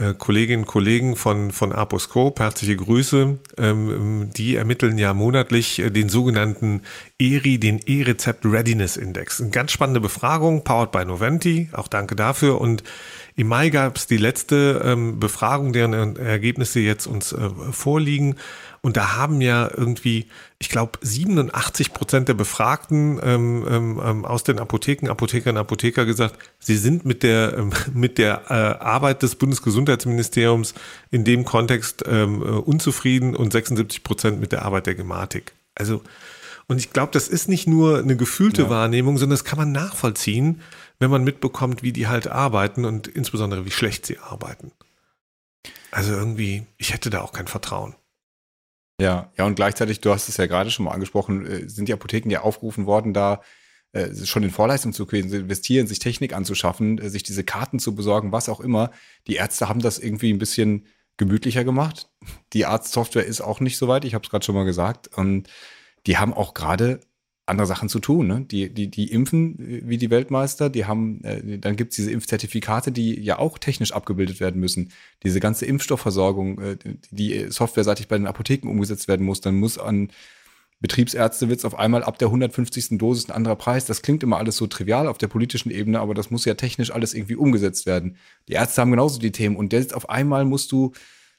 äh, 0.00 0.14
Kolleginnen 0.14 0.62
und 0.62 0.66
Kollegen 0.66 1.14
von, 1.14 1.50
von 1.50 1.72
Aposcope, 1.72 2.42
herzliche 2.42 2.74
Grüße, 2.74 3.38
ähm, 3.58 4.30
die 4.34 4.56
ermitteln 4.56 4.98
ja 4.98 5.14
monatlich 5.14 5.78
äh, 5.78 5.90
den 5.90 6.08
sogenannten 6.08 6.82
ERI, 7.18 7.58
den 7.58 7.78
E-Rezept 7.78 8.44
Readiness 8.46 8.96
Index. 8.96 9.40
Eine 9.40 9.50
ganz 9.50 9.72
spannende 9.72 10.00
Befragung, 10.00 10.64
powered 10.64 10.90
by 10.90 11.04
Noventi, 11.04 11.68
auch 11.72 11.88
danke 11.88 12.16
dafür. 12.16 12.60
Und 12.60 12.82
Im 13.40 13.46
Mai 13.46 13.70
gab 13.70 13.96
es 13.96 14.06
die 14.06 14.18
letzte 14.18 14.82
ähm, 14.84 15.18
Befragung, 15.18 15.72
deren 15.72 16.16
Ergebnisse 16.16 16.78
jetzt 16.80 17.06
uns 17.06 17.32
äh, 17.32 17.48
vorliegen. 17.70 18.36
Und 18.82 18.98
da 18.98 19.16
haben 19.16 19.40
ja 19.40 19.70
irgendwie, 19.74 20.26
ich 20.58 20.68
glaube, 20.68 20.98
87 21.00 21.94
Prozent 21.94 22.28
der 22.28 22.34
Befragten 22.34 23.18
ähm, 23.22 23.66
ähm, 23.66 24.00
ähm, 24.04 24.24
aus 24.26 24.44
den 24.44 24.58
Apotheken, 24.58 25.08
Apothekerinnen 25.08 25.56
und 25.56 25.62
Apotheker 25.62 26.04
gesagt, 26.04 26.36
sie 26.58 26.76
sind 26.76 27.06
mit 27.06 27.22
der, 27.22 27.56
ähm, 27.56 27.70
mit 27.94 28.18
der 28.18 28.42
äh, 28.50 28.52
Arbeit 28.52 29.22
des 29.22 29.36
Bundesgesundheitsministeriums 29.36 30.74
in 31.10 31.24
dem 31.24 31.46
Kontext 31.46 32.04
ähm, 32.06 32.42
äh, 32.42 32.44
unzufrieden 32.44 33.34
und 33.34 33.54
76 33.54 34.04
Prozent 34.04 34.38
mit 34.38 34.52
der 34.52 34.66
Arbeit 34.66 34.86
der 34.86 34.96
Gematik. 34.96 35.54
Also, 35.74 36.02
und 36.70 36.78
ich 36.78 36.92
glaube, 36.92 37.10
das 37.10 37.26
ist 37.26 37.48
nicht 37.48 37.66
nur 37.66 37.98
eine 37.98 38.16
gefühlte 38.16 38.62
ja. 38.62 38.70
Wahrnehmung, 38.70 39.18
sondern 39.18 39.36
das 39.36 39.44
kann 39.44 39.58
man 39.58 39.72
nachvollziehen, 39.72 40.62
wenn 41.00 41.10
man 41.10 41.24
mitbekommt, 41.24 41.82
wie 41.82 41.92
die 41.92 42.06
halt 42.06 42.28
arbeiten 42.28 42.84
und 42.84 43.08
insbesondere 43.08 43.66
wie 43.66 43.72
schlecht 43.72 44.06
sie 44.06 44.18
arbeiten. 44.18 44.70
Also 45.90 46.12
irgendwie, 46.12 46.68
ich 46.78 46.92
hätte 46.92 47.10
da 47.10 47.22
auch 47.22 47.32
kein 47.32 47.48
Vertrauen. 47.48 47.96
Ja, 49.00 49.32
ja, 49.36 49.46
und 49.46 49.56
gleichzeitig, 49.56 50.00
du 50.00 50.12
hast 50.12 50.28
es 50.28 50.36
ja 50.36 50.46
gerade 50.46 50.70
schon 50.70 50.84
mal 50.84 50.92
angesprochen, 50.92 51.44
äh, 51.44 51.68
sind 51.68 51.88
die 51.88 51.92
Apotheken 51.92 52.30
ja 52.30 52.42
aufgerufen 52.42 52.86
worden, 52.86 53.14
da 53.14 53.42
äh, 53.90 54.14
schon 54.24 54.44
in 54.44 54.50
Vorleistung 54.50 54.92
zu 54.92 55.06
investieren, 55.06 55.88
sich 55.88 55.98
Technik 55.98 56.34
anzuschaffen, 56.34 56.98
äh, 56.98 57.10
sich 57.10 57.24
diese 57.24 57.42
Karten 57.42 57.80
zu 57.80 57.96
besorgen, 57.96 58.30
was 58.30 58.48
auch 58.48 58.60
immer. 58.60 58.92
Die 59.26 59.34
Ärzte 59.34 59.68
haben 59.68 59.80
das 59.80 59.98
irgendwie 59.98 60.32
ein 60.32 60.38
bisschen 60.38 60.86
gemütlicher 61.16 61.64
gemacht. 61.64 62.08
Die 62.52 62.64
Arztsoftware 62.64 63.26
ist 63.26 63.40
auch 63.40 63.58
nicht 63.58 63.76
so 63.76 63.88
weit, 63.88 64.04
ich 64.04 64.14
habe 64.14 64.22
es 64.22 64.30
gerade 64.30 64.44
schon 64.44 64.54
mal 64.54 64.64
gesagt. 64.64 65.08
Und 65.08 65.48
die 66.06 66.18
haben 66.18 66.32
auch 66.32 66.54
gerade 66.54 67.00
andere 67.50 67.66
Sachen 67.66 67.88
zu 67.88 67.98
tun. 67.98 68.26
Ne? 68.26 68.46
Die, 68.50 68.72
die, 68.72 68.88
die 68.90 69.10
impfen 69.10 69.56
wie 69.58 69.98
die 69.98 70.10
Weltmeister, 70.10 70.70
die 70.70 70.86
haben, 70.86 71.22
äh, 71.24 71.58
dann 71.58 71.76
gibt's 71.76 71.96
diese 71.96 72.12
Impfzertifikate, 72.12 72.92
die 72.92 73.20
ja 73.20 73.38
auch 73.38 73.58
technisch 73.58 73.92
abgebildet 73.92 74.40
werden 74.40 74.60
müssen. 74.60 74.92
Diese 75.22 75.40
ganze 75.40 75.66
Impfstoffversorgung, 75.66 76.60
äh, 76.60 76.76
die 77.10 77.50
softwareseitig 77.50 78.08
bei 78.08 78.16
den 78.16 78.26
Apotheken 78.26 78.68
umgesetzt 78.68 79.08
werden 79.08 79.26
muss, 79.26 79.40
dann 79.40 79.56
muss 79.56 79.76
an 79.76 80.10
Betriebsärzte 80.80 81.50
wird's 81.50 81.66
auf 81.66 81.78
einmal 81.78 82.02
ab 82.02 82.18
der 82.18 82.28
150. 82.28 82.96
Dosis 82.96 83.28
ein 83.28 83.34
anderer 83.34 83.56
Preis. 83.56 83.84
Das 83.84 84.00
klingt 84.00 84.22
immer 84.22 84.38
alles 84.38 84.56
so 84.56 84.66
trivial 84.66 85.08
auf 85.08 85.18
der 85.18 85.28
politischen 85.28 85.70
Ebene, 85.70 86.00
aber 86.00 86.14
das 86.14 86.30
muss 86.30 86.46
ja 86.46 86.54
technisch 86.54 86.90
alles 86.90 87.12
irgendwie 87.12 87.36
umgesetzt 87.36 87.84
werden. 87.84 88.16
Die 88.48 88.54
Ärzte 88.54 88.80
haben 88.80 88.90
genauso 88.90 89.20
die 89.20 89.32
Themen 89.32 89.56
und 89.56 89.74
jetzt 89.74 89.94
auf 89.94 90.08
einmal 90.08 90.46
musst 90.46 90.72
du 90.72 90.92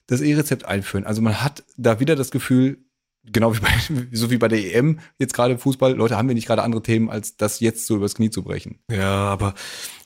das 0.05 0.21
E-Rezept 0.21 0.65
einführen. 0.65 1.05
Also 1.05 1.23
man 1.23 1.41
hat 1.41 1.63
da 1.75 1.99
wieder 1.99 2.15
das 2.15 2.29
Gefühl, 2.29 2.77
genau 3.23 3.55
wie 3.55 3.59
bei, 3.59 3.71
so 4.11 4.31
wie 4.31 4.37
bei 4.37 4.47
der 4.47 4.75
EM, 4.75 4.99
jetzt 5.19 5.33
gerade 5.33 5.53
im 5.53 5.59
Fußball, 5.59 5.93
Leute, 5.93 6.17
haben 6.17 6.27
wir 6.27 6.35
nicht 6.35 6.47
gerade 6.47 6.63
andere 6.63 6.83
Themen, 6.83 7.09
als 7.09 7.37
das 7.37 7.59
jetzt 7.59 7.85
so 7.85 7.95
übers 7.95 8.15
Knie 8.15 8.29
zu 8.29 8.43
brechen. 8.43 8.79
Ja, 8.89 9.27
aber 9.27 9.53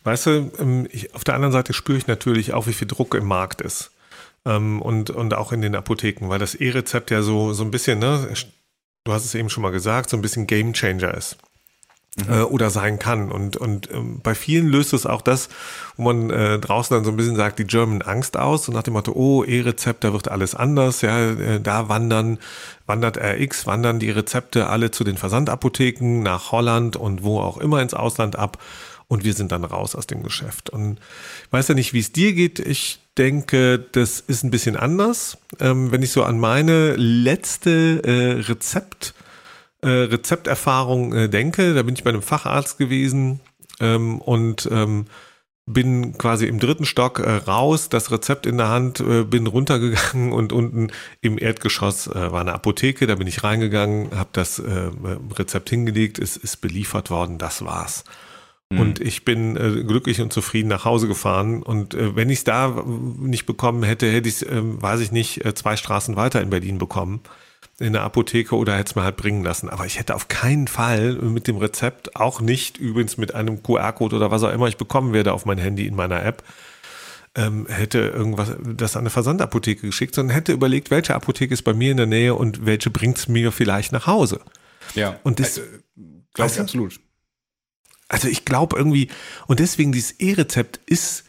weißt 0.04 0.26
du, 0.26 0.52
ähm, 0.60 0.88
ich, 0.92 1.14
auf 1.16 1.24
der 1.24 1.36
anderen 1.36 1.52
Seite 1.52 1.74
spüre 1.74 1.98
ich 1.98 2.08
natürlich 2.08 2.54
auch, 2.54 2.68
wie 2.68 2.74
viel 2.74 2.88
Druck 2.88 3.16
im 3.16 3.26
Markt 3.26 3.62
ist. 3.62 3.92
Ähm, 4.46 4.82
und, 4.82 5.10
und 5.10 5.34
auch 5.34 5.52
in 5.52 5.62
den 5.62 5.76
Apotheken, 5.76 6.30
weil 6.30 6.40
das 6.40 6.56
E-Rezept 6.56 7.10
ja 7.12 7.22
so, 7.22 7.54
so 7.54 7.64
ein 7.64 7.72
bisschen, 7.72 8.00
ne, 8.00 8.32
du 9.04 9.12
hast 9.12 9.26
es 9.26 9.36
eben 9.36 9.50
schon 9.50 9.64
mal 9.64 9.72
gesagt, 9.72 10.10
so 10.10 10.18
ein 10.18 10.22
bisschen 10.22 10.46
Game 10.46 10.74
Changer 10.74 11.14
ist. 11.16 11.38
Äh, 12.30 12.42
oder 12.42 12.70
sein 12.70 13.00
kann. 13.00 13.32
Und, 13.32 13.58
und 13.58 13.92
ähm, 13.92 14.20
bei 14.24 14.36
vielen 14.36 14.68
löst 14.68 14.94
es 14.94 15.06
auch 15.06 15.22
das, 15.22 15.50
wo 15.98 16.04
man 16.04 16.30
äh, 16.30 16.60
draußen 16.60 16.96
dann 16.96 17.04
so 17.04 17.12
ein 17.12 17.18
bisschen 17.18 17.36
sagt, 17.36 17.60
die 17.60 17.66
German 17.66 18.02
Angst 18.02 18.38
aus 18.38 18.68
und 18.68 18.74
nach 18.74 18.84
dem 18.84 18.94
Motto, 18.94 19.12
oh, 19.14 19.44
E-Rezept, 19.44 20.04
da 20.04 20.14
wird 20.14 20.30
alles 20.30 20.56
anders, 20.56 21.02
ja, 21.02 21.32
äh, 21.32 21.60
da 21.60 21.90
wandern, 21.90 22.40
wandert 22.86 23.18
RX, 23.18 23.68
wandern 23.68 24.00
die 24.00 24.12
Rezepte 24.12 24.68
alle 24.68 24.92
zu 24.92 25.04
den 25.04 25.18
Versandapotheken 25.18 26.22
nach 26.22 26.52
Holland 26.52 26.96
und 26.96 27.24
wo 27.24 27.40
auch 27.40 27.58
immer 27.58 27.82
ins 27.82 27.94
Ausland 27.94 28.38
ab 28.38 28.60
und 29.08 29.24
wir 29.24 29.34
sind 29.34 29.52
dann 29.52 29.64
raus 29.64 29.96
aus 29.96 30.08
dem 30.08 30.24
Geschäft. 30.24 30.70
Und 30.70 31.00
ich 31.46 31.54
weiß 31.54 31.68
ja 31.68 31.76
nicht, 31.76 31.94
wie 31.94 32.00
es 32.00 32.12
dir 32.12 32.34
geht. 32.34 32.60
Ich 32.60 33.00
denke, 33.18 33.86
das 33.92 34.20
ist 34.20 34.44
ein 34.44 34.52
bisschen 34.52 34.76
anders. 34.76 35.38
Ähm, 35.60 35.92
wenn 35.92 36.02
ich 36.02 36.12
so 36.12 36.24
an 36.24 36.40
meine 36.40 36.96
letzte 36.96 38.02
äh, 38.04 38.42
Rezept 38.42 39.14
äh, 39.86 39.90
Rezepterfahrung 39.90 41.14
äh, 41.14 41.30
denke, 41.30 41.74
da 41.74 41.84
bin 41.84 41.96
ich 41.96 42.04
bei 42.04 42.10
einem 42.10 42.22
Facharzt 42.22 42.78
gewesen 42.78 43.40
ähm, 43.80 44.20
und 44.20 44.68
ähm, 44.72 45.06
bin 45.68 46.18
quasi 46.18 46.46
im 46.46 46.60
dritten 46.60 46.86
Stock 46.86 47.20
äh, 47.20 47.30
raus, 47.30 47.90
das 47.90 48.12
Rezept 48.12 48.46
in 48.46 48.58
der 48.58 48.70
Hand, 48.70 49.00
äh, 49.00 49.24
bin 49.24 49.48
runtergegangen 49.48 50.32
und 50.32 50.54
unten 50.54 50.92
im 51.22 51.40
Erdgeschoss 51.40 52.08
äh, 52.08 52.32
war 52.32 52.42
eine 52.42 52.54
Apotheke, 52.54 53.08
da 53.08 53.16
bin 53.16 53.28
ich 53.28 53.44
reingegangen, 53.44 54.12
habe 54.16 54.30
das 54.34 54.60
äh, 54.60 54.92
Rezept 55.38 55.70
hingelegt, 55.70 56.20
es 56.20 56.38
ist 56.38 56.58
beliefert 56.58 57.10
worden, 57.10 57.38
das 57.40 57.66
war's. 57.66 58.04
Mhm. 58.70 58.80
Und 58.80 59.02
ich 59.02 59.26
bin 59.26 59.58
äh, 59.58 59.84
glücklich 59.84 60.22
und 60.22 60.34
zufrieden 60.34 60.68
nach 60.68 60.86
Hause 60.86 61.08
gefahren. 61.08 61.64
Und 61.64 61.96
äh, 61.96 62.16
wenn 62.16 62.30
ich 62.30 62.40
es 62.40 62.44
da 62.44 62.84
nicht 62.86 63.46
bekommen 63.46 63.84
hätte, 63.84 64.12
hätte 64.12 64.30
ich 64.30 64.36
es, 64.36 64.44
äh, 64.44 64.62
weiß 64.62 65.00
ich 65.00 65.12
nicht, 65.12 65.42
zwei 65.56 65.78
Straßen 65.78 66.16
weiter 66.16 66.42
in 66.42 66.50
Berlin 66.50 66.78
bekommen 66.78 67.22
in 67.80 67.94
der 67.94 68.04
Apotheke 68.04 68.56
oder 68.56 68.76
hätte 68.76 68.92
es 68.92 68.96
mir 68.96 69.04
halt 69.04 69.18
bringen 69.18 69.44
lassen. 69.44 69.70
Aber 69.70 69.86
ich 69.86 70.00
hätte 70.00 70.16
auf 70.16 70.28
keinen 70.28 70.68
Fall 70.68 71.14
mit 71.14 71.48
dem 71.48 71.58
Rezept, 71.58 72.16
auch 72.16 72.40
nicht 72.40 72.78
übrigens 72.78 73.18
mit 73.18 73.36
einem 73.36 73.62
QR-Code 73.64 74.16
oder 74.16 74.32
was 74.32 74.44
auch 74.44 74.52
immer 74.52 74.68
ich 74.68 74.78
bekommen 74.78 75.14
werde 75.14 75.34
auf 75.34 75.46
mein 75.46 75.58
Handy 75.58 75.86
in 75.86 75.96
meiner 75.96 76.24
App, 76.24 76.44
ähm, 77.36 77.68
hätte 77.68 78.00
irgendwas 78.00 78.56
das 78.64 78.96
an 78.96 79.02
eine 79.02 79.10
Versandapotheke 79.10 79.88
geschickt, 79.88 80.16
sondern 80.16 80.34
hätte 80.34 80.54
überlegt, 80.54 80.90
welche 80.90 81.16
Apotheke 81.16 81.54
ist 81.54 81.64
bei 81.64 81.74
mir 81.74 81.92
in 81.92 81.98
der 81.98 82.06
Nähe 82.06 82.34
und 82.34 82.66
welche 82.66 82.90
bringt 82.90 83.18
es 83.18 83.28
mir 83.28 83.52
vielleicht 83.52 83.92
nach 83.92 84.08
Hause. 84.08 84.40
Ja, 84.94 85.20
und 85.24 85.40
das 85.40 85.58
also, 85.58 85.70
glaube 86.34 86.52
ich 86.52 86.60
absolut. 86.60 87.00
Also 88.08 88.28
ich 88.30 88.46
glaube 88.46 88.78
irgendwie, 88.78 89.10
und 89.48 89.60
deswegen 89.60 89.92
dieses 89.92 90.12
E-Rezept 90.20 90.80
ist, 90.86 91.26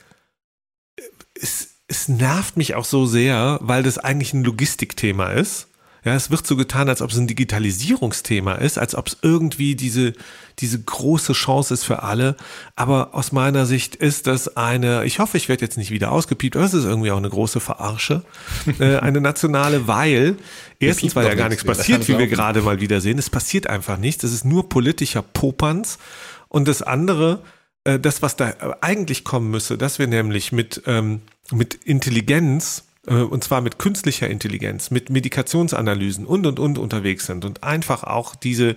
ist, 1.34 1.70
es 1.88 2.08
nervt 2.08 2.56
mich 2.56 2.74
auch 2.74 2.84
so 2.84 3.06
sehr, 3.06 3.58
weil 3.62 3.82
das 3.82 3.98
eigentlich 3.98 4.34
ein 4.34 4.44
Logistikthema 4.44 5.30
ist. 5.32 5.68
Ja, 6.06 6.14
es 6.14 6.30
wird 6.30 6.46
so 6.46 6.54
getan, 6.54 6.88
als 6.88 7.02
ob 7.02 7.10
es 7.10 7.18
ein 7.18 7.26
Digitalisierungsthema 7.26 8.52
ist, 8.52 8.78
als 8.78 8.94
ob 8.94 9.08
es 9.08 9.16
irgendwie 9.22 9.74
diese, 9.74 10.12
diese 10.60 10.80
große 10.80 11.32
Chance 11.32 11.74
ist 11.74 11.82
für 11.82 12.04
alle. 12.04 12.36
Aber 12.76 13.12
aus 13.12 13.32
meiner 13.32 13.66
Sicht 13.66 13.96
ist 13.96 14.28
das 14.28 14.56
eine, 14.56 15.04
ich 15.04 15.18
hoffe, 15.18 15.36
ich 15.36 15.48
werde 15.48 15.64
jetzt 15.64 15.76
nicht 15.76 15.90
wieder 15.90 16.12
ausgepiept, 16.12 16.54
aber 16.54 16.64
es 16.64 16.74
ist 16.74 16.84
irgendwie 16.84 17.10
auch 17.10 17.16
eine 17.16 17.28
große 17.28 17.58
Verarsche. 17.58 18.22
äh, 18.78 18.98
eine 18.98 19.20
nationale, 19.20 19.88
weil 19.88 20.36
erstens, 20.78 21.16
weil 21.16 21.26
ja 21.26 21.34
gar 21.34 21.48
nichts 21.48 21.64
passiert, 21.64 22.06
wie 22.06 22.16
wir 22.16 22.28
gerade 22.28 22.62
mal 22.62 22.80
wieder 22.80 23.00
sehen. 23.00 23.18
Es 23.18 23.28
passiert 23.28 23.66
einfach 23.66 23.98
nichts. 23.98 24.22
Es 24.22 24.32
ist 24.32 24.44
nur 24.44 24.68
politischer 24.68 25.22
Popanz. 25.22 25.98
Und 26.46 26.68
das 26.68 26.82
andere, 26.82 27.42
äh, 27.82 27.98
das, 27.98 28.22
was 28.22 28.36
da 28.36 28.54
eigentlich 28.80 29.24
kommen 29.24 29.50
müsse, 29.50 29.76
dass 29.76 29.98
wir 29.98 30.06
nämlich 30.06 30.52
mit, 30.52 30.82
ähm, 30.86 31.22
mit 31.50 31.74
Intelligenz 31.74 32.84
äh, 32.84 32.85
und 33.06 33.44
zwar 33.44 33.60
mit 33.60 33.78
künstlicher 33.78 34.28
Intelligenz, 34.28 34.90
mit 34.90 35.10
Medikationsanalysen 35.10 36.26
und 36.26 36.46
und 36.46 36.58
und 36.58 36.78
unterwegs 36.78 37.26
sind 37.26 37.44
und 37.44 37.62
einfach 37.62 38.02
auch 38.02 38.34
diese, 38.34 38.76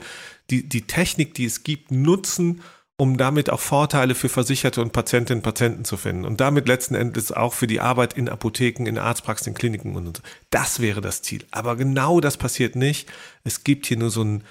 die, 0.49 0.67
die 0.67 0.83
Technik, 0.83 1.33
die 1.33 1.45
es 1.45 1.63
gibt, 1.63 1.91
nutzen, 1.91 2.61
um 2.95 3.17
damit 3.17 3.49
auch 3.49 3.59
Vorteile 3.61 4.13
für 4.13 4.29
Versicherte 4.29 4.81
und 4.81 4.91
Patientinnen 4.91 5.39
und 5.39 5.43
Patienten 5.43 5.85
zu 5.85 5.97
finden 5.97 6.25
und 6.25 6.41
damit 6.41 6.67
letzten 6.67 6.95
Endes 6.95 7.31
auch 7.31 7.53
für 7.53 7.65
die 7.65 7.79
Arbeit 7.79 8.13
in 8.13 8.29
Apotheken, 8.29 8.85
in 8.85 8.97
Arztpraxen, 8.97 9.53
in 9.53 9.53
Kliniken 9.57 9.95
und 9.95 10.17
so. 10.17 10.23
Das 10.49 10.79
wäre 10.79 11.01
das 11.01 11.21
Ziel. 11.21 11.45
Aber 11.49 11.75
genau 11.75 12.19
das 12.19 12.37
passiert 12.37 12.75
nicht. 12.75 13.09
Es 13.43 13.63
gibt 13.63 13.85
hier 13.85 13.97
nur 13.97 14.11
so 14.11 14.21
einen, 14.21 14.43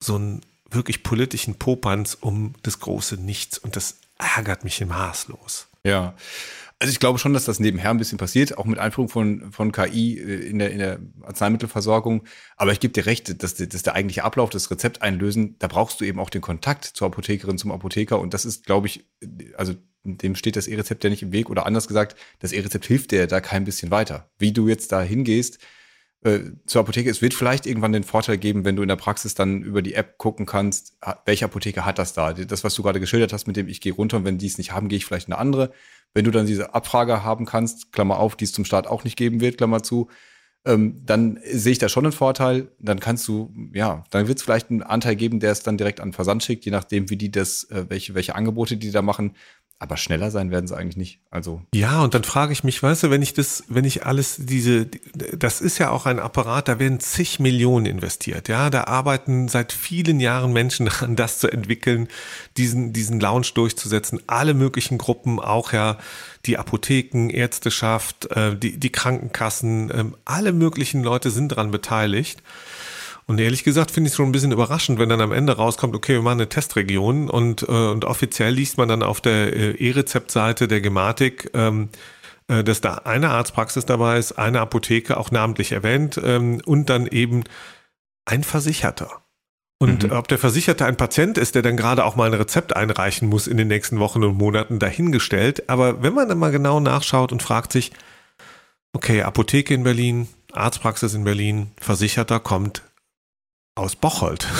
so 0.00 0.14
einen 0.14 0.42
wirklich 0.70 1.02
politischen 1.02 1.56
Popanz 1.56 2.16
um 2.18 2.54
das 2.62 2.78
große 2.78 3.16
Nichts 3.16 3.58
und 3.58 3.74
das 3.74 3.96
ärgert 4.36 4.64
mich 4.64 4.80
im 4.80 4.88
Maßlos. 4.88 5.68
Ja. 5.82 6.14
Also 6.80 6.92
ich 6.92 7.00
glaube 7.00 7.18
schon, 7.18 7.32
dass 7.32 7.44
das 7.44 7.58
nebenher 7.58 7.90
ein 7.90 7.98
bisschen 7.98 8.18
passiert, 8.18 8.56
auch 8.56 8.64
mit 8.64 8.78
Einführung 8.78 9.08
von, 9.08 9.50
von 9.50 9.72
KI 9.72 10.18
äh, 10.18 10.48
in 10.48 10.60
der, 10.60 10.70
in 10.70 10.78
der 10.78 11.00
Arzneimittelversorgung. 11.22 12.22
Aber 12.56 12.70
ich 12.70 12.78
gebe 12.78 12.92
dir 12.92 13.06
recht, 13.06 13.42
dass, 13.42 13.54
dass 13.54 13.82
der 13.82 13.94
eigentliche 13.94 14.22
Ablauf 14.22 14.50
des 14.50 14.70
Rezept 14.70 15.02
einlösen, 15.02 15.56
da 15.58 15.66
brauchst 15.66 16.00
du 16.00 16.04
eben 16.04 16.20
auch 16.20 16.30
den 16.30 16.40
Kontakt 16.40 16.84
zur 16.84 17.08
Apothekerin, 17.08 17.58
zum 17.58 17.72
Apotheker. 17.72 18.20
Und 18.20 18.32
das 18.32 18.44
ist, 18.44 18.64
glaube 18.64 18.86
ich, 18.86 19.04
also 19.56 19.74
dem 20.04 20.36
steht 20.36 20.54
das 20.54 20.68
E-Rezept 20.68 21.02
ja 21.02 21.10
nicht 21.10 21.22
im 21.22 21.32
Weg. 21.32 21.50
Oder 21.50 21.66
anders 21.66 21.88
gesagt, 21.88 22.16
das 22.38 22.52
E-Rezept 22.52 22.86
hilft 22.86 23.10
dir 23.10 23.26
da 23.26 23.40
kein 23.40 23.64
bisschen 23.64 23.90
weiter. 23.90 24.30
Wie 24.38 24.52
du 24.52 24.68
jetzt 24.68 24.92
da 24.92 25.02
hingehst, 25.02 25.58
äh, 26.24 26.40
zur 26.66 26.80
Apotheke. 26.80 27.10
Es 27.10 27.22
wird 27.22 27.34
vielleicht 27.34 27.66
irgendwann 27.66 27.92
den 27.92 28.02
Vorteil 28.02 28.38
geben, 28.38 28.64
wenn 28.64 28.76
du 28.76 28.82
in 28.82 28.88
der 28.88 28.96
Praxis 28.96 29.34
dann 29.34 29.62
über 29.62 29.82
die 29.82 29.94
App 29.94 30.18
gucken 30.18 30.46
kannst, 30.46 30.98
welche 31.24 31.44
Apotheke 31.44 31.84
hat 31.84 31.98
das 31.98 32.12
da. 32.12 32.32
Das, 32.32 32.64
was 32.64 32.74
du 32.74 32.82
gerade 32.82 33.00
geschildert 33.00 33.32
hast, 33.32 33.46
mit 33.46 33.56
dem 33.56 33.68
ich 33.68 33.80
gehe 33.80 33.92
runter 33.92 34.16
und 34.18 34.24
wenn 34.24 34.38
die 34.38 34.46
es 34.46 34.58
nicht 34.58 34.72
haben, 34.72 34.88
gehe 34.88 34.96
ich 34.96 35.06
vielleicht 35.06 35.28
in 35.28 35.34
eine 35.34 35.40
andere. 35.40 35.72
Wenn 36.14 36.24
du 36.24 36.30
dann 36.30 36.46
diese 36.46 36.74
Abfrage 36.74 37.22
haben 37.22 37.44
kannst, 37.44 37.92
Klammer 37.92 38.18
auf, 38.18 38.34
die 38.34 38.44
es 38.44 38.52
zum 38.52 38.64
Start 38.64 38.86
auch 38.86 39.04
nicht 39.04 39.16
geben 39.16 39.40
wird, 39.40 39.58
Klammer 39.58 39.82
zu, 39.82 40.08
ähm, 40.64 41.00
dann 41.04 41.38
sehe 41.44 41.72
ich 41.72 41.78
da 41.78 41.88
schon 41.88 42.04
einen 42.04 42.12
Vorteil. 42.12 42.72
Dann 42.78 42.98
kannst 42.98 43.28
du, 43.28 43.54
ja, 43.72 44.04
dann 44.10 44.26
wird 44.26 44.38
es 44.38 44.44
vielleicht 44.44 44.70
einen 44.70 44.82
Anteil 44.82 45.16
geben, 45.16 45.40
der 45.40 45.52
es 45.52 45.62
dann 45.62 45.78
direkt 45.78 46.00
an 46.00 46.12
Versand 46.12 46.42
schickt, 46.42 46.64
je 46.64 46.72
nachdem, 46.72 47.10
wie 47.10 47.16
die 47.16 47.30
das, 47.30 47.64
äh, 47.70 47.86
welche, 47.88 48.14
welche 48.14 48.34
Angebote 48.34 48.76
die 48.76 48.90
da 48.90 49.02
machen. 49.02 49.34
Aber 49.80 49.96
schneller 49.96 50.32
sein 50.32 50.50
werden 50.50 50.66
sie 50.66 50.76
eigentlich 50.76 50.96
nicht. 50.96 51.20
Also. 51.30 51.62
Ja, 51.72 52.02
und 52.02 52.12
dann 52.12 52.24
frage 52.24 52.52
ich 52.52 52.64
mich, 52.64 52.82
weißt 52.82 53.04
du, 53.04 53.10
wenn 53.10 53.22
ich 53.22 53.32
das, 53.32 53.62
wenn 53.68 53.84
ich 53.84 54.04
alles 54.04 54.36
diese, 54.36 54.86
das 54.86 55.60
ist 55.60 55.78
ja 55.78 55.90
auch 55.90 56.04
ein 56.04 56.18
Apparat, 56.18 56.66
da 56.66 56.80
werden 56.80 56.98
zig 56.98 57.38
Millionen 57.38 57.86
investiert. 57.86 58.48
Ja, 58.48 58.70
da 58.70 58.84
arbeiten 58.84 59.46
seit 59.46 59.72
vielen 59.72 60.18
Jahren 60.18 60.52
Menschen 60.52 60.86
daran, 60.86 61.14
das 61.14 61.38
zu 61.38 61.46
entwickeln, 61.46 62.08
diesen, 62.56 62.92
diesen 62.92 63.20
Lounge 63.20 63.48
durchzusetzen. 63.54 64.20
Alle 64.26 64.52
möglichen 64.52 64.98
Gruppen, 64.98 65.38
auch 65.38 65.72
ja 65.72 65.96
die 66.44 66.58
Apotheken, 66.58 67.30
Ärzteschaft, 67.30 68.32
äh, 68.32 68.56
die, 68.56 68.78
die 68.78 68.90
Krankenkassen, 68.90 69.90
äh, 69.90 70.04
alle 70.24 70.52
möglichen 70.52 71.04
Leute 71.04 71.30
sind 71.30 71.52
daran 71.52 71.70
beteiligt. 71.70 72.42
Und 73.28 73.38
ehrlich 73.40 73.62
gesagt 73.62 73.90
finde 73.90 74.08
ich 74.08 74.12
es 74.12 74.16
schon 74.16 74.30
ein 74.30 74.32
bisschen 74.32 74.52
überraschend, 74.52 74.98
wenn 74.98 75.10
dann 75.10 75.20
am 75.20 75.32
Ende 75.32 75.54
rauskommt, 75.54 75.94
okay, 75.94 76.14
wir 76.14 76.22
machen 76.22 76.40
eine 76.40 76.48
Testregion 76.48 77.28
und, 77.28 77.62
äh, 77.62 77.66
und 77.66 78.06
offiziell 78.06 78.54
liest 78.54 78.78
man 78.78 78.88
dann 78.88 79.02
auf 79.02 79.20
der 79.20 79.54
äh, 79.54 79.70
E-Rezept-Seite 79.72 80.66
der 80.66 80.80
Gematik, 80.80 81.50
ähm, 81.52 81.90
äh, 82.48 82.64
dass 82.64 82.80
da 82.80 82.94
eine 83.04 83.28
Arztpraxis 83.28 83.84
dabei 83.84 84.18
ist, 84.18 84.32
eine 84.32 84.60
Apotheke 84.60 85.18
auch 85.18 85.30
namentlich 85.30 85.72
erwähnt 85.72 86.18
ähm, 86.24 86.62
und 86.64 86.88
dann 86.88 87.06
eben 87.06 87.44
ein 88.24 88.44
Versicherter. 88.44 89.20
Und 89.78 90.04
mhm. 90.04 90.12
ob 90.12 90.26
der 90.28 90.38
Versicherte 90.38 90.86
ein 90.86 90.96
Patient 90.96 91.36
ist, 91.36 91.54
der 91.54 91.60
dann 91.60 91.76
gerade 91.76 92.06
auch 92.06 92.16
mal 92.16 92.32
ein 92.32 92.34
Rezept 92.34 92.74
einreichen 92.74 93.28
muss 93.28 93.46
in 93.46 93.58
den 93.58 93.68
nächsten 93.68 93.98
Wochen 93.98 94.24
und 94.24 94.38
Monaten, 94.38 94.78
dahingestellt. 94.78 95.68
Aber 95.68 96.02
wenn 96.02 96.14
man 96.14 96.30
dann 96.30 96.38
mal 96.38 96.50
genau 96.50 96.80
nachschaut 96.80 97.30
und 97.30 97.42
fragt 97.42 97.72
sich, 97.72 97.92
okay, 98.94 99.20
Apotheke 99.20 99.74
in 99.74 99.84
Berlin, 99.84 100.28
Arztpraxis 100.50 101.12
in 101.12 101.24
Berlin, 101.24 101.72
Versicherter 101.78 102.40
kommt 102.40 102.87
aus 103.78 103.96
Bocholt. 103.96 104.46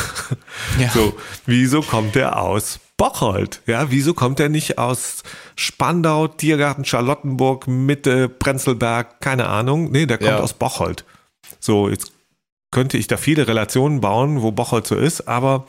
Ja. 0.79 0.91
So, 0.91 1.17
wieso 1.47 1.83
kommt 1.83 2.15
er 2.15 2.41
aus 2.41 2.79
Bocholt? 2.97 3.63
Ja, 3.67 3.91
wieso 3.91 4.13
kommt 4.15 4.39
er 4.39 4.49
nicht 4.49 4.79
aus 4.79 5.23
Spandau, 5.57 6.29
Tiergarten, 6.29 6.85
Charlottenburg, 6.85 7.67
Mitte, 7.67 8.29
Prenzlberg, 8.29 9.21
keine 9.21 9.49
Ahnung? 9.49 9.91
Nee, 9.91 10.07
der 10.07 10.19
kommt 10.19 10.31
ja. 10.31 10.41
aus 10.41 10.53
Bocholt. 10.53 11.05
So, 11.59 11.89
jetzt 11.89 12.13
könnte 12.71 12.99
ich 12.99 13.07
da 13.07 13.17
viele 13.17 13.49
Relationen 13.49 14.01
bauen, 14.01 14.43
wo 14.43 14.53
Bocholt 14.53 14.87
so 14.87 14.95
ist, 14.95 15.27
aber 15.27 15.67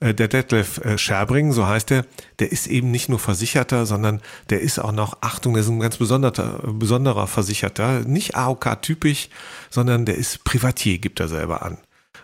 äh, 0.00 0.12
der 0.12 0.28
Detlef 0.28 0.78
äh, 0.84 0.98
Scherbring, 0.98 1.52
so 1.52 1.66
heißt 1.66 1.90
er, 1.90 2.04
der 2.40 2.52
ist 2.52 2.66
eben 2.66 2.90
nicht 2.90 3.08
nur 3.08 3.18
Versicherter, 3.18 3.86
sondern 3.86 4.20
der 4.50 4.60
ist 4.60 4.78
auch 4.78 4.92
noch, 4.92 5.18
Achtung, 5.22 5.54
der 5.54 5.62
ist 5.62 5.68
ein 5.68 5.80
ganz 5.80 5.96
besonderer, 5.96 6.60
besonderer 6.72 7.26
Versicherter, 7.26 8.00
nicht 8.00 8.36
AOK-typisch, 8.36 9.30
sondern 9.70 10.04
der 10.04 10.16
ist 10.16 10.44
Privatier, 10.44 10.98
gibt 10.98 11.20
er 11.20 11.28
selber 11.28 11.62
an. 11.62 11.78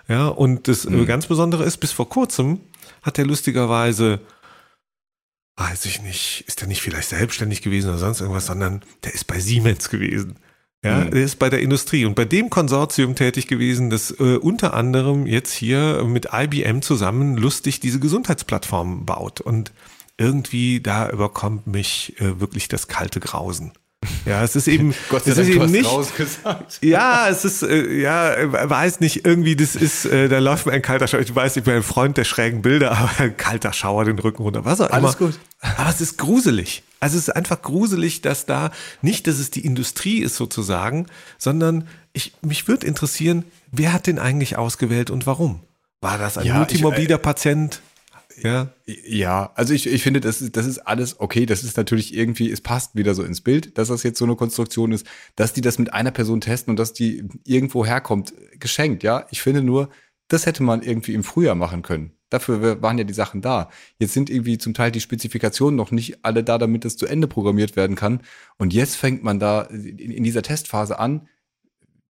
Ja, 0.09 0.29
und 0.29 0.69
das 0.69 0.89
mhm. 0.89 1.07
ganz 1.07 1.27
Besondere 1.27 1.65
ist, 1.65 1.77
bis 1.79 1.93
vor 1.93 2.09
kurzem 2.09 2.61
hat 3.03 3.19
er 3.19 3.27
lustigerweise, 3.27 4.21
weiß 5.57 5.85
ich 5.85 6.03
nicht, 6.03 6.45
ist 6.47 6.63
er 6.63 6.69
nicht 6.69 6.81
vielleicht 6.81 7.11
selbstständig 7.11 7.63
gewesen 7.63 7.91
oder 7.91 7.99
sonst 7.99 8.21
irgendwas, 8.21 8.47
sondern 8.47 8.83
der 9.05 9.15
ist 9.15 9.27
bei 9.27 9.39
Siemens 9.39 9.91
gewesen. 9.91 10.37
Ja, 10.85 11.05
mhm. 11.05 11.11
der 11.11 11.25
ist 11.25 11.39
bei 11.39 11.51
der 11.51 11.61
Industrie 11.61 12.05
und 12.05 12.15
bei 12.15 12.25
dem 12.25 12.51
Konsortium 12.51 13.17
tätig 13.17 13.49
gewesen, 13.49 13.91
das 13.91 14.13
äh, 14.13 14.37
unter 14.37 14.75
anderem 14.75 15.27
jetzt 15.27 15.53
hier 15.53 16.05
mit 16.05 16.29
IBM 16.33 16.83
zusammen 16.83 17.37
lustig 17.37 17.81
diese 17.81 17.99
Gesundheitsplattform 17.99 19.05
baut. 19.05 19.41
Und 19.41 19.73
irgendwie 20.17 20.81
da 20.81 21.11
überkommt 21.11 21.67
mich 21.67 22.15
äh, 22.21 22.41
wirklich 22.41 22.69
das 22.69 22.87
kalte 22.87 23.19
Grausen. 23.21 23.73
Ja, 24.25 24.45
es 24.45 24.55
ist 24.55 24.69
eben, 24.69 24.95
Gott 25.09 25.25
sei 25.25 25.31
es 25.31 25.37
Dank, 25.37 25.49
ist 25.49 25.55
eben 25.55 25.71
nicht, 25.71 25.91
rausgesagt. 25.91 26.79
ja, 26.83 27.29
es 27.29 27.45
ist, 27.45 27.63
äh, 27.63 28.01
ja, 28.01 28.37
weiß 28.53 29.01
nicht, 29.01 29.25
irgendwie, 29.25 29.57
das 29.57 29.75
ist, 29.75 30.05
äh, 30.05 30.29
da 30.29 30.39
läuft 30.39 30.67
mir 30.67 30.73
ein 30.73 30.83
kalter 30.83 31.09
Schauer, 31.09 31.21
ich 31.21 31.35
weiß, 31.35 31.57
ich 31.57 31.65
bin 31.65 31.75
ein 31.75 31.83
Freund 31.83 32.17
der 32.17 32.25
schrägen 32.25 32.63
Bilder, 32.63 32.93
aber 32.99 33.11
ein 33.19 33.37
kalter 33.37 33.73
Schauer 33.73 34.05
den 34.05 34.19
Rücken 34.19 34.43
runter, 34.43 34.65
was 34.65 34.81
auch 34.81 34.89
immer. 34.91 34.97
Alles 34.97 35.19
gut. 35.19 35.39
Aber 35.77 35.91
es 35.91 36.01
ist 36.01 36.19
gruselig. 36.19 36.83
Also 37.01 37.17
es 37.17 37.29
ist 37.29 37.35
einfach 37.35 37.63
gruselig, 37.63 38.23
dass 38.23 38.47
da, 38.47 38.71
nicht, 39.03 39.27
dass 39.27 39.39
es 39.39 39.51
die 39.51 39.65
Industrie 39.65 40.19
ist 40.19 40.37
sozusagen, 40.37 41.07
sondern 41.39 41.89
ich, 42.13 42.33
mich 42.43 42.69
würde 42.69 42.87
interessieren, 42.87 43.45
wer 43.71 43.93
hat 43.93 44.07
den 44.07 44.19
eigentlich 44.19 44.57
ausgewählt 44.57 45.11
und 45.11 45.27
warum? 45.27 45.61
War 46.01 46.19
das 46.19 46.39
ein 46.39 46.47
ja, 46.47 46.57
multimorbider 46.57 47.17
ich, 47.17 47.21
äh, 47.21 47.23
Patient? 47.23 47.81
Ja. 48.43 48.73
Ja, 48.87 49.53
also 49.55 49.75
ich, 49.75 49.87
ich 49.87 50.03
finde, 50.03 50.21
das 50.21 50.41
ist, 50.41 50.57
das 50.57 50.67
ist 50.67 50.79
alles 50.79 51.21
okay. 51.21 51.47
Das 51.47 51.65
ist 51.65 51.77
natürlich 51.77 52.17
irgendwie, 52.17 52.51
es 52.51 52.61
passt 52.61 52.95
wieder 52.95 53.15
so 53.15 53.23
ins 53.23 53.41
Bild, 53.41 53.79
dass 53.79 53.89
das 53.89 54.03
jetzt 54.03 54.19
so 54.19 54.25
eine 54.25 54.37
Konstruktion 54.37 54.93
ist, 54.93 55.07
dass 55.37 55.53
die 55.53 55.61
das 55.61 55.79
mit 55.79 55.93
einer 55.93 56.11
Person 56.11 56.41
testen 56.41 56.73
und 56.73 56.79
dass 56.79 56.93
die 56.93 57.29
irgendwo 57.45 57.85
herkommt, 57.85 58.35
geschenkt, 58.59 59.03
ja. 59.03 59.27
Ich 59.31 59.43
finde 59.43 59.63
nur, 59.63 59.91
das 60.29 60.47
hätte 60.47 60.63
man 60.63 60.83
irgendwie 60.83 61.15
im 61.15 61.25
Frühjahr 61.25 61.55
machen 61.55 61.83
können. 61.83 62.13
Dafür 62.31 62.83
waren 62.83 62.99
ja 62.99 63.05
die 63.05 63.15
Sachen 63.15 63.41
da. 63.41 63.71
Jetzt 63.99 64.13
sind 64.13 64.29
irgendwie 64.29 64.59
zum 64.59 64.75
Teil 64.75 64.91
die 64.91 65.01
Spezifikationen 65.01 65.77
noch 65.77 65.91
nicht 65.91 66.25
alle 66.25 66.45
da, 66.45 66.59
damit 66.59 66.85
es 66.85 66.99
zu 66.99 67.07
Ende 67.07 67.27
programmiert 67.27 67.75
werden 67.75 67.97
kann. 67.97 68.21
Und 68.59 68.75
jetzt 68.75 68.97
fängt 68.97 69.23
man 69.23 69.41
da 69.41 69.63
in, 69.63 69.99
in 69.99 70.25
dieser 70.25 70.43
Testphase 70.43 70.99
an, 70.99 71.29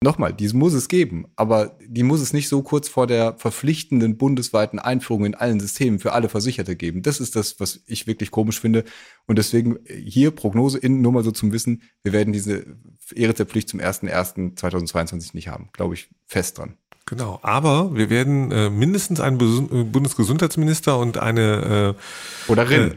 Nochmal, 0.03 0.33
die 0.33 0.47
muss 0.47 0.73
es 0.73 0.87
geben, 0.87 1.27
aber 1.35 1.77
die 1.87 2.01
muss 2.01 2.21
es 2.21 2.33
nicht 2.33 2.49
so 2.49 2.63
kurz 2.63 2.89
vor 2.89 3.05
der 3.05 3.35
verpflichtenden 3.37 4.17
bundesweiten 4.17 4.79
Einführung 4.79 5.25
in 5.25 5.35
allen 5.35 5.59
Systemen 5.59 5.99
für 5.99 6.13
alle 6.13 6.27
Versicherte 6.27 6.75
geben. 6.75 7.03
Das 7.03 7.19
ist 7.19 7.35
das, 7.35 7.59
was 7.59 7.81
ich 7.85 8.07
wirklich 8.07 8.31
komisch 8.31 8.59
finde. 8.59 8.83
Und 9.27 9.37
deswegen 9.37 9.77
hier 9.87 10.31
Prognose 10.31 10.79
in, 10.79 11.01
nur 11.01 11.11
mal 11.11 11.23
so 11.23 11.29
zum 11.29 11.51
Wissen, 11.51 11.83
wir 12.01 12.13
werden 12.13 12.33
diese 12.33 12.65
E-Rezeptpflicht 13.13 13.69
zum 13.69 13.79
01.01.2022 13.79 15.31
nicht 15.33 15.49
haben. 15.49 15.69
Glaube 15.71 15.93
ich 15.93 16.09
fest 16.25 16.57
dran. 16.57 16.73
Genau, 17.05 17.39
aber 17.43 17.95
wir 17.95 18.09
werden 18.09 18.51
äh, 18.51 18.71
mindestens 18.71 19.19
einen 19.19 19.37
Bundesgesundheitsminister 19.91 20.97
und 20.97 21.19
eine 21.19 21.95
äh, 22.47 22.51
oder 22.51 22.69
Rin. 22.69 22.91
Äh, 22.93 22.95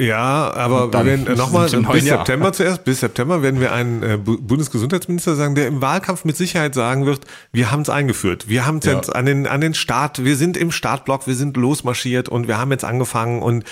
ja, 0.00 0.52
aber 0.52 0.92
wir 0.92 1.04
werden 1.06 1.24
nochmal 1.36 1.70
bis 1.70 2.04
September 2.04 2.52
zuerst, 2.52 2.84
bis 2.84 3.00
September 3.00 3.42
werden 3.42 3.60
wir 3.60 3.72
einen 3.72 4.02
äh, 4.02 4.18
Bundesgesundheitsminister 4.18 5.36
sagen, 5.36 5.54
der 5.54 5.66
im 5.68 5.80
Wahlkampf 5.80 6.24
mit 6.24 6.36
Sicherheit 6.36 6.74
sagen 6.74 7.06
wird, 7.06 7.20
wir 7.52 7.70
haben 7.70 7.80
es 7.82 7.88
eingeführt, 7.88 8.48
wir 8.48 8.66
haben 8.66 8.78
es 8.78 8.84
ja. 8.84 8.94
jetzt 8.94 9.14
an 9.14 9.24
den, 9.24 9.46
an 9.46 9.60
den 9.60 9.74
Start, 9.74 10.24
wir 10.24 10.36
sind 10.36 10.56
im 10.56 10.70
Startblock, 10.70 11.26
wir 11.26 11.34
sind 11.34 11.56
losmarschiert 11.56 12.28
und 12.28 12.46
wir 12.46 12.58
haben 12.58 12.70
jetzt 12.70 12.84
angefangen 12.84 13.42
und 13.42 13.64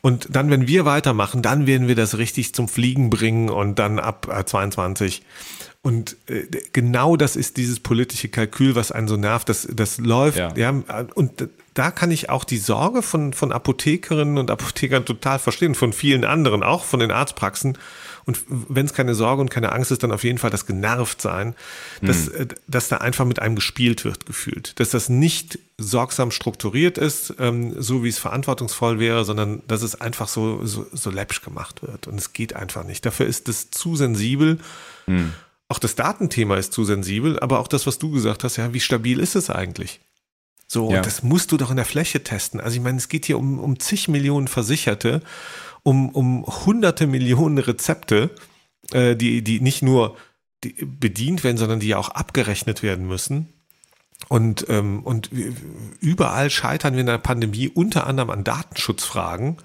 und 0.00 0.28
dann, 0.30 0.48
wenn 0.50 0.68
wir 0.68 0.84
weitermachen, 0.84 1.42
dann 1.42 1.66
werden 1.66 1.88
wir 1.88 1.96
das 1.96 2.18
richtig 2.18 2.54
zum 2.54 2.68
Fliegen 2.68 3.10
bringen 3.10 3.48
und 3.48 3.80
dann 3.80 3.98
ab 3.98 4.28
äh, 4.32 4.44
22 4.44 5.22
und 5.88 6.18
äh, 6.26 6.42
genau 6.74 7.16
das 7.16 7.34
ist 7.34 7.56
dieses 7.56 7.80
politische 7.80 8.28
Kalkül, 8.28 8.74
was 8.74 8.92
einen 8.92 9.08
so 9.08 9.16
nervt. 9.16 9.48
Das, 9.48 9.66
das 9.72 9.96
läuft. 9.96 10.36
Ja. 10.36 10.52
ja. 10.54 10.70
und 11.14 11.48
da 11.72 11.90
kann 11.90 12.10
ich 12.10 12.28
auch 12.28 12.44
die 12.44 12.58
Sorge 12.58 13.00
von, 13.00 13.32
von 13.32 13.52
Apothekerinnen 13.52 14.36
und 14.36 14.50
Apothekern 14.50 15.06
total 15.06 15.38
verstehen, 15.38 15.74
von 15.74 15.94
vielen 15.94 16.26
anderen, 16.26 16.62
auch 16.62 16.84
von 16.84 17.00
den 17.00 17.10
Arztpraxen. 17.10 17.78
Und 18.26 18.42
wenn 18.48 18.84
es 18.84 18.92
keine 18.92 19.14
Sorge 19.14 19.40
und 19.40 19.48
keine 19.48 19.72
Angst 19.72 19.90
ist, 19.90 20.02
dann 20.02 20.12
auf 20.12 20.24
jeden 20.24 20.36
Fall 20.36 20.50
das 20.50 20.66
genervt 20.66 21.22
sein, 21.22 21.54
dass, 22.02 22.26
hm. 22.26 22.48
dass 22.66 22.88
da 22.88 22.98
einfach 22.98 23.24
mit 23.24 23.40
einem 23.40 23.54
gespielt 23.54 24.04
wird, 24.04 24.26
gefühlt. 24.26 24.78
Dass 24.80 24.90
das 24.90 25.08
nicht 25.08 25.58
sorgsam 25.78 26.32
strukturiert 26.32 26.98
ist, 26.98 27.32
ähm, 27.38 27.74
so 27.80 28.04
wie 28.04 28.10
es 28.10 28.18
verantwortungsvoll 28.18 28.98
wäre, 28.98 29.24
sondern 29.24 29.62
dass 29.68 29.80
es 29.80 29.98
einfach 29.98 30.28
so, 30.28 30.66
so, 30.66 30.84
so 30.92 31.08
läppsch 31.08 31.40
gemacht 31.40 31.80
wird. 31.80 32.08
Und 32.08 32.16
es 32.16 32.34
geht 32.34 32.54
einfach 32.54 32.84
nicht. 32.84 33.06
Dafür 33.06 33.24
ist 33.24 33.48
es 33.48 33.70
zu 33.70 33.96
sensibel. 33.96 34.58
Hm. 35.06 35.32
Auch 35.68 35.78
das 35.78 35.94
Datenthema 35.94 36.56
ist 36.56 36.72
zu 36.72 36.84
sensibel, 36.84 37.38
aber 37.40 37.60
auch 37.60 37.68
das, 37.68 37.86
was 37.86 37.98
du 37.98 38.10
gesagt 38.10 38.42
hast, 38.44 38.56
ja, 38.56 38.72
wie 38.72 38.80
stabil 38.80 39.20
ist 39.20 39.36
es 39.36 39.50
eigentlich? 39.50 40.00
So, 40.66 40.90
ja. 40.92 41.00
das 41.00 41.22
musst 41.22 41.52
du 41.52 41.56
doch 41.56 41.70
in 41.70 41.76
der 41.76 41.84
Fläche 41.84 42.22
testen. 42.22 42.60
Also 42.60 42.76
ich 42.76 42.82
meine, 42.82 42.98
es 42.98 43.08
geht 43.08 43.24
hier 43.26 43.38
um, 43.38 43.58
um 43.58 43.78
zig 43.78 44.08
Millionen 44.08 44.48
Versicherte, 44.48 45.22
um, 45.82 46.10
um 46.10 46.44
hunderte 46.46 47.06
Millionen 47.06 47.58
Rezepte, 47.58 48.30
äh, 48.92 49.16
die, 49.16 49.42
die 49.42 49.60
nicht 49.60 49.82
nur 49.82 50.16
die 50.64 50.74
bedient 50.84 51.44
werden, 51.44 51.56
sondern 51.56 51.80
die 51.80 51.88
ja 51.88 51.98
auch 51.98 52.10
abgerechnet 52.10 52.82
werden 52.82 53.06
müssen. 53.06 53.52
Und, 54.28 54.66
ähm, 54.68 55.02
und 55.04 55.30
überall 56.00 56.50
scheitern 56.50 56.94
wir 56.94 57.00
in 57.00 57.06
der 57.06 57.18
Pandemie 57.18 57.68
unter 57.68 58.06
anderem 58.06 58.30
an 58.30 58.44
Datenschutzfragen. 58.44 59.58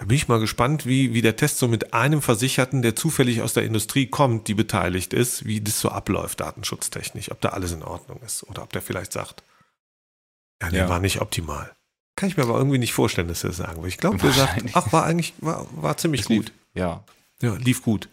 Da 0.00 0.06
bin 0.06 0.16
ich 0.16 0.28
mal 0.28 0.40
gespannt, 0.40 0.86
wie, 0.86 1.12
wie 1.12 1.20
der 1.20 1.36
Test 1.36 1.58
so 1.58 1.68
mit 1.68 1.92
einem 1.92 2.22
Versicherten, 2.22 2.80
der 2.80 2.96
zufällig 2.96 3.42
aus 3.42 3.52
der 3.52 3.64
Industrie 3.64 4.06
kommt, 4.06 4.48
die 4.48 4.54
beteiligt 4.54 5.12
ist, 5.12 5.44
wie 5.44 5.60
das 5.60 5.78
so 5.78 5.90
abläuft, 5.90 6.40
datenschutztechnisch, 6.40 7.30
ob 7.30 7.42
da 7.42 7.50
alles 7.50 7.72
in 7.72 7.82
Ordnung 7.82 8.18
ist 8.24 8.42
oder 8.44 8.62
ob 8.62 8.72
der 8.72 8.80
vielleicht 8.80 9.12
sagt, 9.12 9.42
ja, 10.62 10.70
der 10.70 10.80
ja. 10.84 10.88
war 10.88 11.00
nicht 11.00 11.20
optimal. 11.20 11.70
Kann 12.16 12.30
ich 12.30 12.38
mir 12.38 12.44
aber 12.44 12.56
irgendwie 12.56 12.78
nicht 12.78 12.94
vorstellen, 12.94 13.28
dass 13.28 13.44
er 13.44 13.48
das 13.48 13.58
sagen 13.58 13.82
will. 13.82 13.90
Ich 13.90 13.98
glaube, 13.98 14.16
der 14.16 14.32
sagt, 14.32 14.64
ach, 14.72 14.90
war 14.90 15.04
eigentlich, 15.04 15.34
war, 15.36 15.66
war 15.72 15.98
ziemlich 15.98 16.24
gut. 16.24 16.46
Lief, 16.46 16.54
ja. 16.72 17.04
Ja, 17.42 17.54
lief 17.56 17.82
gut. 17.82 18.08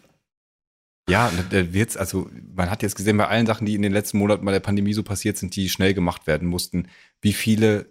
Ja, 1.08 1.32
wird's, 1.50 1.96
also 1.96 2.28
man 2.54 2.70
hat 2.70 2.82
jetzt 2.82 2.96
gesehen, 2.96 3.16
bei 3.16 3.28
allen 3.28 3.46
Sachen, 3.46 3.64
die 3.64 3.74
in 3.74 3.80
den 3.80 3.92
letzten 3.92 4.18
Monaten 4.18 4.44
bei 4.44 4.52
der 4.52 4.60
Pandemie 4.60 4.92
so 4.92 5.02
passiert 5.02 5.38
sind, 5.38 5.56
die 5.56 5.70
schnell 5.70 5.94
gemacht 5.94 6.26
werden 6.26 6.48
mussten, 6.48 6.88
wie 7.22 7.32
viele 7.32 7.86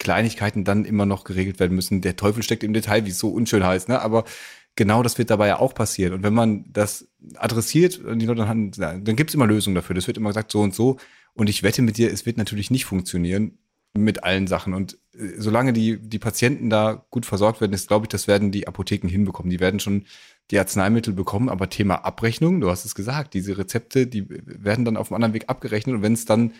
Kleinigkeiten 0.00 0.64
dann 0.64 0.84
immer 0.84 1.06
noch 1.06 1.22
geregelt 1.22 1.60
werden 1.60 1.76
müssen. 1.76 2.00
Der 2.00 2.16
Teufel 2.16 2.42
steckt 2.42 2.64
im 2.64 2.72
Detail, 2.72 3.06
wie 3.06 3.10
es 3.10 3.20
so 3.20 3.28
unschön 3.28 3.64
heißt, 3.64 3.88
ne? 3.88 4.02
Aber 4.02 4.24
genau 4.74 5.04
das 5.04 5.18
wird 5.18 5.30
dabei 5.30 5.46
ja 5.46 5.60
auch 5.60 5.74
passieren. 5.74 6.14
Und 6.14 6.22
wenn 6.24 6.34
man 6.34 6.64
das 6.72 7.06
adressiert, 7.36 8.00
dann, 8.04 8.72
dann 8.72 9.16
gibt 9.16 9.30
es 9.30 9.34
immer 9.34 9.46
Lösungen 9.46 9.76
dafür. 9.76 9.94
Das 9.94 10.08
wird 10.08 10.16
immer 10.16 10.30
gesagt, 10.30 10.50
so 10.50 10.60
und 10.62 10.74
so. 10.74 10.96
Und 11.34 11.48
ich 11.48 11.62
wette 11.62 11.82
mit 11.82 11.98
dir, 11.98 12.10
es 12.12 12.26
wird 12.26 12.38
natürlich 12.38 12.72
nicht 12.72 12.86
funktionieren. 12.86 13.58
mit 13.92 14.24
allen 14.24 14.46
Sachen. 14.46 14.74
Und 14.74 14.98
äh, 15.14 15.34
solange 15.38 15.72
die, 15.72 15.98
die 15.98 16.18
Patienten 16.18 16.70
da 16.70 17.04
gut 17.10 17.26
versorgt 17.26 17.60
werden, 17.60 17.72
ist, 17.72 17.88
glaube 17.88 18.04
ich, 18.04 18.08
das 18.08 18.28
werden 18.28 18.52
die 18.52 18.68
Apotheken 18.68 19.08
hinbekommen. 19.08 19.50
Die 19.50 19.60
werden 19.60 19.80
schon 19.80 20.06
die 20.50 20.58
Arzneimittel 20.58 21.12
bekommen, 21.14 21.48
aber 21.48 21.70
Thema 21.70 22.04
Abrechnung, 22.04 22.60
du 22.60 22.70
hast 22.70 22.84
es 22.84 22.94
gesagt, 22.94 23.34
diese 23.34 23.56
Rezepte, 23.58 24.06
die 24.06 24.26
werden 24.28 24.84
dann 24.84 24.96
auf 24.96 25.10
einem 25.10 25.16
anderen 25.16 25.34
Weg 25.34 25.48
abgerechnet 25.48 25.94
und 25.94 26.02
wenn 26.02 26.14
es 26.14 26.24
dann 26.24 26.52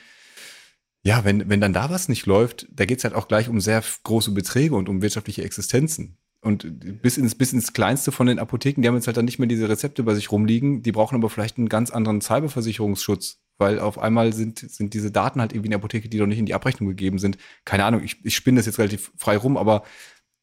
ja, 1.03 1.25
wenn, 1.25 1.49
wenn 1.49 1.61
dann 1.61 1.73
da 1.73 1.91
was 1.91 2.09
nicht 2.09 2.27
läuft, 2.27 2.67
da 2.71 2.85
geht's 2.85 3.05
halt 3.05 3.15
auch 3.15 3.29
gleich 3.29 3.49
um 3.49 3.61
sehr 3.61 3.83
große 4.05 4.33
Beträge 4.33 4.75
und 4.75 4.89
um 4.89 5.03
wirtschaftliche 5.03 5.43
Existenzen. 5.43 6.19
Und 6.43 7.03
bis 7.03 7.19
ins, 7.19 7.35
bis 7.35 7.53
ins 7.53 7.75
Kleinste 7.75 8.13
von 8.13 8.27
den 8.27 8.39
Apotheken, 8.39 8.81
die 8.81 8.89
haben 8.89 8.95
jetzt 8.95 9.07
halt 9.07 9.17
dann 9.17 9.27
nicht 9.27 9.39
mehr 9.39 9.49
diese 9.49 9.69
Rezepte 9.69 10.03
bei 10.03 10.15
sich 10.15 10.33
rumliegen, 10.33 10.83
die 10.83 10.93
brauchen 10.93 11.15
aber 11.15 11.29
vielleicht 11.29 11.59
einen 11.59 11.69
ganz 11.69 11.91
anderen 11.91 12.23
Cyberversicherungsschutz, 12.23 13.41
weil 13.59 13.79
auf 13.79 13.99
einmal 13.99 14.33
sind, 14.33 14.59
sind 14.59 14.95
diese 14.95 15.11
Daten 15.11 15.41
halt 15.41 15.53
irgendwie 15.53 15.67
in 15.67 15.73
der 15.73 15.81
Apotheke, 15.81 16.09
die 16.09 16.19
noch 16.19 16.27
nicht 16.27 16.39
in 16.39 16.47
die 16.47 16.55
Abrechnung 16.55 16.89
gegeben 16.89 17.19
sind. 17.19 17.37
Keine 17.67 17.85
Ahnung, 17.85 18.03
ich, 18.03 18.25
ich 18.25 18.35
spinne 18.35 18.59
das 18.59 18.67
jetzt 18.67 18.79
relativ 18.79 19.13
frei 19.19 19.37
rum, 19.37 19.59
aber 19.59 19.85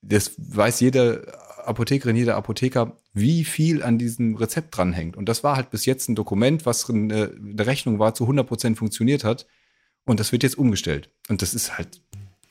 das 0.03 0.35
weiß 0.37 0.79
jede 0.81 1.33
Apothekerin, 1.65 2.15
jeder 2.15 2.35
Apotheker, 2.35 2.97
wie 3.13 3.43
viel 3.43 3.81
an 3.81 3.97
diesem 3.97 4.35
Rezept 4.35 4.77
dranhängt. 4.77 5.17
Und 5.17 5.27
das 5.27 5.43
war 5.43 5.55
halt 5.55 5.71
bis 5.71 5.85
jetzt 5.85 6.09
ein 6.09 6.15
Dokument, 6.15 6.67
was 6.67 6.87
eine, 6.89 7.35
eine 7.35 7.65
Rechnung 7.65 7.97
war, 7.97 8.13
zu 8.13 8.25
100 8.25 8.47
Prozent 8.47 8.77
funktioniert 8.77 9.23
hat. 9.23 9.47
Und 10.07 10.19
das 10.19 10.31
wird 10.31 10.41
jetzt 10.41 10.57
umgestellt. 10.57 11.09
Und 11.29 11.43
das 11.43 11.53
ist 11.53 11.77
halt 11.77 12.01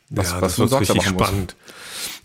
was, 0.09 0.31
ja, 0.31 0.41
was 0.41 0.57
das 0.57 0.71
wird 0.71 0.81
richtig 0.81 1.03
spannend. 1.03 1.57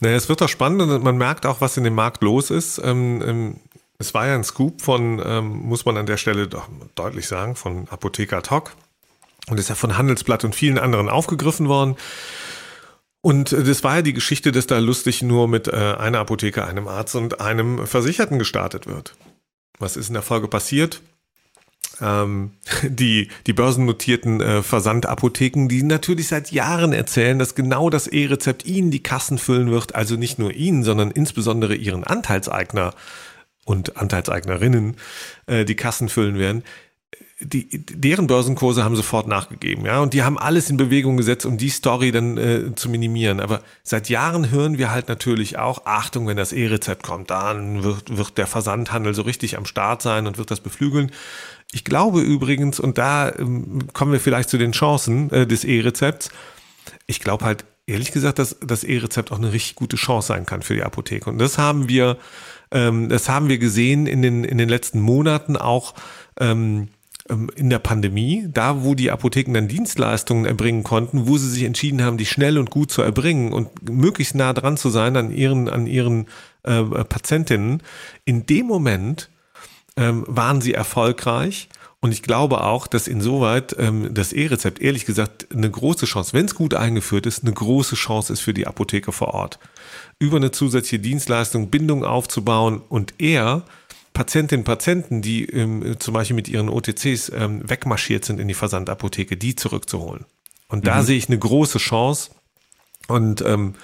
Naja, 0.02 0.16
es 0.16 0.30
wird 0.30 0.42
doch 0.42 0.50
spannend 0.50 0.82
und 0.82 1.04
man 1.04 1.18
merkt 1.18 1.48
auch, 1.48 1.62
was 1.62 1.78
in 1.78 1.84
dem 1.84 1.96
Markt 1.96 2.22
los 2.22 2.52
ist. 2.52 2.80
Ähm, 2.84 3.24
ähm, 3.26 3.56
es 3.98 4.14
war 4.14 4.28
ja 4.28 4.36
ein 4.36 4.44
Scoop 4.44 4.82
von, 4.82 5.22
ähm, 5.26 5.48
muss 5.48 5.86
man 5.86 5.98
an 5.98 6.06
der 6.06 6.18
Stelle 6.18 6.48
doch 6.48 6.68
deutlich 6.94 7.28
sagen, 7.28 7.56
von 7.56 7.88
Apotheker 7.90 8.44
Talk 8.44 8.76
und 9.48 9.60
ist 9.60 9.70
ja 9.70 9.76
von 9.76 9.98
Handelsblatt 9.98 10.44
und 10.44 10.54
vielen 10.54 10.78
anderen 10.78 11.10
aufgegriffen 11.10 11.68
worden. 11.68 11.96
Und 13.22 13.54
äh, 13.54 13.64
das 13.64 13.84
war 13.84 13.96
ja 13.98 14.02
die 14.02 14.14
Geschichte, 14.14 14.52
dass 14.52 14.68
da 14.68 14.78
lustig 14.78 15.24
nur 15.24 15.48
mit 15.48 15.68
äh, 15.68 15.96
einer 15.98 16.20
Apotheke, 16.20 16.66
einem 16.66 16.88
Arzt 16.88 17.16
und 17.16 17.40
einem 17.40 17.88
Versicherten 17.88 18.38
gestartet 18.38 18.86
wird. 18.86 19.16
Was 19.80 19.96
ist 19.96 20.10
in 20.10 20.14
der 20.14 20.24
Folge 20.24 20.48
passiert? 20.48 21.02
Ähm, 22.02 22.52
die, 22.84 23.30
die 23.48 23.54
börsennotierten 23.54 24.42
äh, 24.42 24.64
Versandapotheken, 24.64 25.68
die 25.68 25.84
natürlich 25.84 26.28
seit 26.28 26.52
Jahren 26.52 26.94
erzählen, 26.94 27.40
dass 27.40 27.56
genau 27.56 27.90
das 27.90 28.08
E-Rezept 28.08 28.66
ihnen 28.66 28.92
die 28.92 29.04
Kassen 29.04 29.38
füllen 29.38 29.72
wird, 29.72 29.96
also 29.96 30.16
nicht 30.16 30.40
nur 30.40 30.54
ihnen, 30.54 30.84
sondern 30.84 31.12
insbesondere 31.12 31.76
ihren 31.76 32.04
Anteilseigner 32.04 32.94
und 33.66 33.98
Anteilseignerinnen 33.98 34.98
äh, 35.46 35.66
die 35.66 35.76
Kassen 35.76 36.10
füllen 36.10 36.38
werden 36.38 36.64
die, 37.44 37.68
deren 37.86 38.28
Börsenkurse 38.28 38.84
haben 38.84 38.96
sofort 38.96 39.28
nachgegeben, 39.28 39.86
ja, 39.86 40.00
und 40.00 40.14
die 40.14 40.22
haben 40.22 40.38
alles 40.38 40.70
in 40.70 40.78
Bewegung 40.78 41.18
gesetzt, 41.18 41.46
um 41.46 41.58
die 41.58 41.70
Story 41.70 42.12
dann 42.12 42.38
äh, 42.38 42.76
zu 42.76 42.90
minimieren. 42.90 43.40
Aber 43.40 43.62
seit 43.84 44.10
Jahren 44.10 44.52
hören 44.52 44.78
wir 44.78 44.92
halt 44.92 45.08
natürlich 45.08 45.58
auch, 45.58 45.86
Achtung, 45.86 46.28
wenn 46.28 46.38
das 46.38 46.54
E-Rezept 46.54 47.04
kommt, 47.04 47.32
dann 47.32 47.84
wird, 47.84 48.16
wird 48.16 48.38
der 48.38 48.48
Versandhandel 48.48 49.16
so 49.16 49.24
richtig 49.24 49.58
am 49.58 49.66
Start 49.66 50.02
sein 50.02 50.28
und 50.28 50.38
wird 50.38 50.52
das 50.52 50.60
beflügeln. 50.60 51.12
Ich 51.72 51.84
glaube 51.84 52.22
übrigens, 52.22 52.80
und 52.80 52.98
da 52.98 53.34
ähm, 53.38 53.88
kommen 53.94 54.12
wir 54.12 54.20
vielleicht 54.20 54.50
zu 54.50 54.58
den 54.58 54.74
Chancen 54.74 55.30
äh, 55.32 55.48
des 55.48 55.64
E-Rezepts, 55.64 56.30
ich 57.08 57.20
glaube 57.20 57.46
halt 57.46 57.66
ehrlich 57.88 58.12
gesagt, 58.12 58.40
dass 58.40 58.58
das 58.62 58.84
E-Rezept 58.84 59.32
auch 59.32 59.38
eine 59.38 59.54
richtig 59.54 59.76
gute 59.76 59.98
Chance 59.98 60.28
sein 60.28 60.46
kann 60.46 60.62
für 60.62 60.76
die 60.76 60.84
Apotheke. 60.84 61.30
Und 61.30 61.40
das 61.40 61.58
haben 61.58 61.90
wir, 61.90 62.18
ähm, 62.72 63.10
das 63.10 63.30
haben 63.30 63.50
wir 63.50 63.58
gesehen 63.58 64.08
in 64.08 64.22
den, 64.22 64.44
in 64.44 64.58
den 64.58 64.70
letzten 64.70 65.02
Monaten 65.02 65.58
auch. 65.58 65.94
Ähm, 66.40 66.90
ähm, 67.30 67.50
in 67.56 67.70
der 67.70 67.80
Pandemie, 67.80 68.48
da 68.52 68.84
wo 68.84 68.96
die 68.96 69.12
Apotheken 69.12 69.54
dann 69.54 69.68
Dienstleistungen 69.68 70.46
erbringen 70.46 70.84
konnten, 70.84 71.28
wo 71.28 71.38
sie 71.38 71.50
sich 71.50 71.64
entschieden 71.64 72.04
haben, 72.04 72.18
die 72.18 72.26
schnell 72.26 72.58
und 72.58 72.70
gut 72.70 72.92
zu 72.92 73.02
erbringen 73.02 73.54
und 73.54 73.90
möglichst 73.90 74.36
nah 74.36 74.54
dran 74.54 74.78
zu 74.78 74.90
sein 74.90 75.16
an 75.16 75.32
ihren, 75.32 75.70
an 75.70 75.88
ihren 75.88 76.28
äh, 76.64 76.84
Patientinnen, 76.84 77.84
in 78.26 78.46
dem 78.46 78.66
Moment 78.66 79.30
ähm, 79.96 80.24
waren 80.28 80.62
sie 80.62 80.74
erfolgreich. 80.74 81.70
Und 82.04 82.12
ich 82.12 82.24
glaube 82.24 82.64
auch, 82.64 82.88
dass 82.88 83.08
insoweit 83.08 83.76
ähm, 83.78 84.12
das 84.12 84.34
E-Rezept 84.34 84.82
ehrlich 84.82 85.06
gesagt 85.06 85.48
eine 85.54 85.70
große 85.70 86.08
Chance, 86.08 86.34
wenn 86.34 86.46
es 86.46 86.56
gut 86.56 86.74
eingeführt 86.74 87.28
ist, 87.28 87.44
eine 87.44 87.54
große 87.54 87.96
Chance 87.96 88.34
ist 88.34 88.40
für 88.40 88.56
die 88.56 88.66
Apotheke 88.66 89.12
vor 89.12 89.36
Ort. 89.36 89.60
Über 90.18 90.38
eine 90.38 90.50
zusätzliche 90.50 91.00
Dienstleistung 91.00 91.70
Bindung 91.70 92.04
aufzubauen 92.04 92.82
und 92.90 93.14
eher 93.20 93.64
Patientinnen 94.14 94.62
und 94.62 94.66
Patienten, 94.66 95.22
die 95.22 95.46
ähm, 95.46 95.96
zum 96.00 96.14
Beispiel 96.14 96.36
mit 96.36 96.50
ihren 96.50 96.70
OTCs 96.70 97.32
ähm, 97.36 97.70
wegmarschiert 97.70 98.26
sind 98.26 98.40
in 98.40 98.48
die 98.48 98.56
Versandapotheke, 98.56 99.38
die 99.38 99.56
zurückzuholen. 99.56 100.26
Und 100.68 100.88
da 100.88 101.02
mhm. 101.02 101.06
sehe 101.06 101.18
ich 101.18 101.28
eine 101.30 101.38
große 101.38 101.78
Chance 101.78 102.32
und, 103.08 103.42
ähm, 103.42 103.76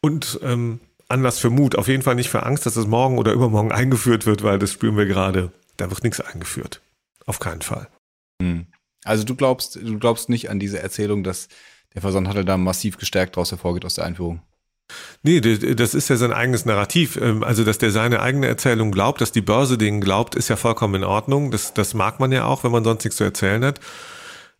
und 0.00 0.38
ähm, 0.42 0.80
Anlass 1.08 1.38
für 1.38 1.50
Mut. 1.50 1.76
Auf 1.76 1.88
jeden 1.88 2.02
Fall 2.02 2.14
nicht 2.14 2.30
für 2.30 2.44
Angst, 2.44 2.66
dass 2.66 2.76
es 2.76 2.86
morgen 2.86 3.18
oder 3.18 3.32
übermorgen 3.32 3.72
eingeführt 3.72 4.26
wird, 4.26 4.42
weil 4.42 4.58
das 4.58 4.72
spüren 4.72 4.96
wir 4.96 5.06
gerade. 5.06 5.52
Da 5.76 5.90
wird 5.90 6.04
nichts 6.04 6.20
eingeführt. 6.20 6.80
Auf 7.26 7.38
keinen 7.38 7.62
Fall. 7.62 7.88
Mhm. 8.40 8.66
Also 9.04 9.24
du 9.24 9.34
glaubst, 9.34 9.76
du 9.76 9.98
glaubst 9.98 10.28
nicht 10.28 10.50
an 10.50 10.58
diese 10.58 10.80
Erzählung, 10.80 11.24
dass 11.24 11.48
der 11.94 12.02
Versandhandel 12.02 12.44
da 12.44 12.56
massiv 12.56 12.98
gestärkt 12.98 13.36
daraus 13.36 13.50
hervorgeht 13.50 13.84
aus 13.84 13.94
der 13.94 14.04
Einführung? 14.04 14.42
Nee, 15.22 15.40
das 15.40 15.94
ist 15.94 16.08
ja 16.08 16.16
sein 16.16 16.32
eigenes 16.32 16.64
Narrativ. 16.64 17.16
Ähm, 17.16 17.42
also, 17.42 17.64
dass 17.64 17.78
der 17.78 17.90
seine 17.90 18.20
eigene 18.20 18.46
Erzählung 18.46 18.90
glaubt, 18.90 19.20
dass 19.20 19.32
die 19.32 19.40
Börse 19.40 19.76
denen 19.76 20.00
glaubt, 20.00 20.34
ist 20.34 20.48
ja 20.48 20.56
vollkommen 20.56 20.96
in 20.96 21.04
Ordnung. 21.04 21.50
Das, 21.50 21.74
das 21.74 21.94
mag 21.94 22.20
man 22.20 22.32
ja 22.32 22.44
auch, 22.44 22.64
wenn 22.64 22.72
man 22.72 22.84
sonst 22.84 23.04
nichts 23.04 23.16
zu 23.18 23.24
erzählen 23.24 23.64
hat. 23.64 23.80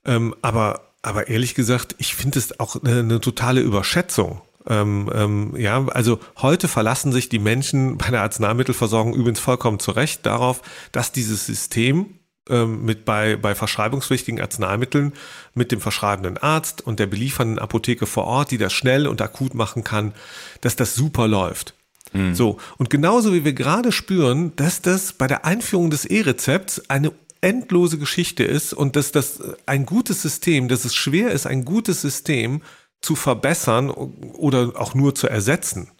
Ähm, 0.04 0.34
aber, 0.42 0.92
aber 1.02 1.28
ehrlich 1.28 1.54
gesagt, 1.54 1.94
ich 1.98 2.14
finde 2.14 2.38
es 2.38 2.60
auch 2.60 2.82
eine, 2.82 3.00
eine, 3.00 3.20
totale 3.20 3.60
Überschätzung. 3.60 4.42
Ähm, 4.66 5.10
ähm, 5.14 5.54
ja, 5.56 5.86
also 5.88 6.18
heute 6.38 6.68
verlassen 6.68 7.12
sich 7.12 7.28
die 7.28 7.38
Menschen 7.38 7.96
bei 7.98 8.10
der 8.10 8.22
Arzneimittelversorgung 8.22 9.14
übrigens 9.14 9.40
vollkommen 9.40 9.78
zurecht 9.78 10.26
darauf, 10.26 10.62
dass 10.92 11.12
dieses 11.12 11.46
System 11.46 12.18
ähm, 12.48 12.84
mit 12.84 13.04
bei, 13.04 13.36
bei 13.36 13.54
verschreibungspflichtigen 13.54 14.40
Arzneimitteln 14.40 15.12
mit 15.54 15.70
dem 15.70 15.80
verschreibenden 15.80 16.38
Arzt 16.38 16.86
und 16.86 16.98
der 16.98 17.06
beliefernden 17.06 17.58
Apotheke 17.58 18.06
vor 18.06 18.24
Ort, 18.24 18.50
die 18.50 18.58
das 18.58 18.72
schnell 18.72 19.06
und 19.06 19.20
akut 19.20 19.54
machen 19.54 19.84
kann, 19.84 20.12
dass 20.60 20.76
das 20.76 20.94
super 20.94 21.28
läuft. 21.28 21.74
Mhm. 22.12 22.34
So. 22.34 22.58
Und 22.78 22.90
genauso 22.90 23.32
wie 23.34 23.44
wir 23.44 23.52
gerade 23.52 23.92
spüren, 23.92 24.54
dass 24.56 24.82
das 24.82 25.12
bei 25.12 25.26
der 25.26 25.44
Einführung 25.44 25.90
des 25.90 26.04
E-Rezepts 26.04 26.88
eine 26.88 27.12
endlose 27.40 27.98
Geschichte 27.98 28.44
ist 28.44 28.72
und 28.72 28.96
dass 28.96 29.12
das 29.12 29.40
ein 29.66 29.86
gutes 29.86 30.22
System, 30.22 30.68
dass 30.68 30.84
es 30.84 30.94
schwer 30.94 31.30
ist, 31.30 31.46
ein 31.46 31.64
gutes 31.64 32.00
System 32.00 32.62
zu 33.00 33.16
verbessern 33.16 33.90
oder 33.90 34.72
auch 34.76 34.94
nur 34.94 35.14
zu 35.14 35.28
ersetzen. 35.28 35.90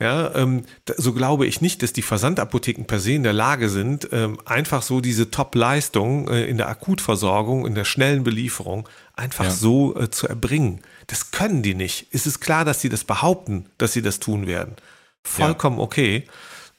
Ja, 0.00 0.32
ähm, 0.36 0.64
so 0.96 1.12
glaube 1.12 1.46
ich 1.46 1.60
nicht, 1.60 1.82
dass 1.82 1.92
die 1.92 2.02
Versandapotheken 2.02 2.84
per 2.84 3.00
se 3.00 3.14
in 3.14 3.24
der 3.24 3.32
Lage 3.32 3.68
sind, 3.68 4.08
ähm, 4.12 4.38
einfach 4.44 4.82
so 4.82 5.00
diese 5.00 5.32
Top-Leistung 5.32 6.28
äh, 6.28 6.44
in 6.44 6.56
der 6.56 6.68
Akutversorgung, 6.68 7.66
in 7.66 7.74
der 7.74 7.84
schnellen 7.84 8.22
Belieferung 8.22 8.88
einfach 9.14 9.46
ja. 9.46 9.50
so 9.50 9.98
äh, 9.98 10.08
zu 10.08 10.28
erbringen. 10.28 10.82
Das 11.08 11.32
können 11.32 11.64
die 11.64 11.74
nicht. 11.74 12.06
Es 12.12 12.26
ist 12.28 12.38
klar, 12.38 12.64
dass 12.64 12.80
sie 12.80 12.88
das 12.88 13.02
behaupten, 13.02 13.66
dass 13.76 13.92
sie 13.92 14.02
das 14.02 14.20
tun 14.20 14.46
werden. 14.46 14.76
Vollkommen 15.24 15.78
ja. 15.78 15.82
okay 15.82 16.28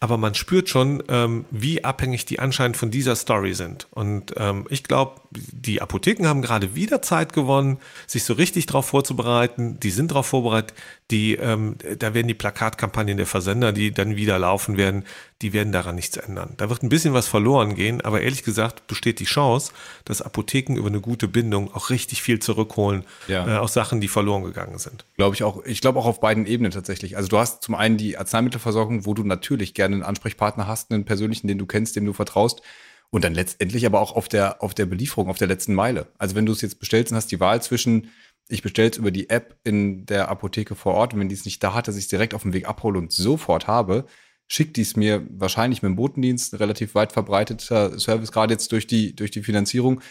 aber 0.01 0.17
man 0.17 0.33
spürt 0.33 0.69
schon, 0.69 1.03
ähm, 1.09 1.45
wie 1.51 1.83
abhängig 1.83 2.25
die 2.25 2.39
anscheinend 2.39 2.77
von 2.77 2.89
dieser 2.89 3.17
Story 3.17 3.53
sind. 3.53 3.87
Und 3.91 4.33
ähm, 4.37 4.65
ich 4.69 4.83
glaube, 4.83 5.19
die 5.31 5.81
Apotheken 5.81 6.25
haben 6.25 6.41
gerade 6.41 6.73
wieder 6.73 7.01
Zeit 7.01 7.33
gewonnen, 7.33 7.79
sich 8.07 8.23
so 8.23 8.33
richtig 8.33 8.65
darauf 8.65 8.85
vorzubereiten. 8.85 9.77
Die 9.81 9.91
sind 9.91 10.11
darauf 10.11 10.27
vorbereitet. 10.27 10.73
Die, 11.11 11.35
ähm, 11.35 11.75
da 11.97 12.13
werden 12.13 12.29
die 12.29 12.33
Plakatkampagnen 12.33 13.17
der 13.17 13.25
Versender, 13.25 13.73
die 13.73 13.91
dann 13.91 14.15
wieder 14.15 14.39
laufen 14.39 14.77
werden, 14.77 15.03
die 15.41 15.53
werden 15.53 15.71
daran 15.71 15.95
nichts 15.95 16.17
ändern. 16.17 16.53
Da 16.57 16.69
wird 16.69 16.83
ein 16.83 16.89
bisschen 16.89 17.13
was 17.13 17.27
verloren 17.27 17.73
gehen, 17.73 18.01
aber 18.01 18.21
ehrlich 18.21 18.43
gesagt 18.43 18.87
besteht 18.87 19.19
die 19.19 19.25
Chance, 19.25 19.71
dass 20.03 20.21
Apotheken 20.21 20.75
über 20.75 20.87
eine 20.87 20.99
gute 20.99 21.29
Bindung 21.29 21.73
auch 21.73 21.89
richtig 21.89 22.21
viel 22.21 22.39
zurückholen 22.39 23.05
ja. 23.27 23.47
äh, 23.47 23.57
aus 23.57 23.73
Sachen, 23.73 24.01
die 24.01 24.09
verloren 24.09 24.43
gegangen 24.43 24.79
sind. 24.79 25.05
Glaube 25.15 25.35
ich 25.35 25.43
auch. 25.43 25.63
Ich 25.65 25.79
glaube 25.79 25.99
auch 25.99 26.05
auf 26.05 26.19
beiden 26.19 26.45
Ebenen 26.45 26.71
tatsächlich. 26.71 27.15
Also 27.15 27.29
du 27.29 27.37
hast 27.37 27.63
zum 27.63 27.75
einen 27.75 27.95
die 27.95 28.17
Arzneimittelversorgung, 28.17 29.05
wo 29.05 29.13
du 29.13 29.23
natürlich 29.23 29.73
gerne 29.73 29.95
einen 29.95 30.03
Ansprechpartner 30.03 30.67
hast, 30.67 30.91
einen 30.91 31.05
persönlichen, 31.05 31.47
den 31.47 31.57
du 31.57 31.65
kennst, 31.65 31.95
dem 31.95 32.05
du 32.05 32.13
vertraust. 32.13 32.61
Und 33.09 33.23
dann 33.23 33.33
letztendlich 33.33 33.85
aber 33.85 34.01
auch 34.01 34.15
auf 34.15 34.27
der, 34.27 34.61
auf 34.61 34.73
der 34.73 34.85
Belieferung, 34.85 35.29
auf 35.29 35.37
der 35.37 35.47
letzten 35.47 35.73
Meile. 35.73 36.07
Also 36.17 36.35
wenn 36.35 36.45
du 36.45 36.51
es 36.51 36.61
jetzt 36.61 36.79
bestellst 36.79 37.11
und 37.11 37.17
hast 37.17 37.31
die 37.31 37.39
Wahl 37.39 37.61
zwischen, 37.61 38.11
ich 38.49 38.61
bestelle 38.61 38.89
es 38.89 38.97
über 38.97 39.09
die 39.09 39.29
App 39.29 39.57
in 39.63 40.05
der 40.05 40.29
Apotheke 40.29 40.75
vor 40.75 40.93
Ort 40.93 41.13
und 41.13 41.19
wenn 41.19 41.29
die 41.29 41.35
es 41.35 41.45
nicht 41.45 41.63
da 41.63 41.73
hat, 41.73 41.87
dass 41.87 41.95
ich 41.95 42.03
es 42.03 42.09
direkt 42.09 42.33
auf 42.35 42.43
dem 42.43 42.53
Weg 42.53 42.67
abhole 42.67 42.99
und 42.99 43.11
sofort 43.11 43.65
habe, 43.67 44.05
schickt 44.49 44.77
die 44.77 44.81
es 44.81 44.95
mir 44.95 45.25
wahrscheinlich 45.29 45.81
mit 45.81 45.89
dem 45.89 45.95
Botendienst, 45.95 46.53
ein 46.53 46.57
relativ 46.57 46.95
weit 46.95 47.13
verbreiteter 47.13 47.97
Service, 47.99 48.31
gerade 48.31 48.53
jetzt 48.53 48.71
durch 48.71 48.87
die, 48.87 49.15
durch 49.15 49.31
die 49.31 49.43
Finanzierung. 49.43 50.01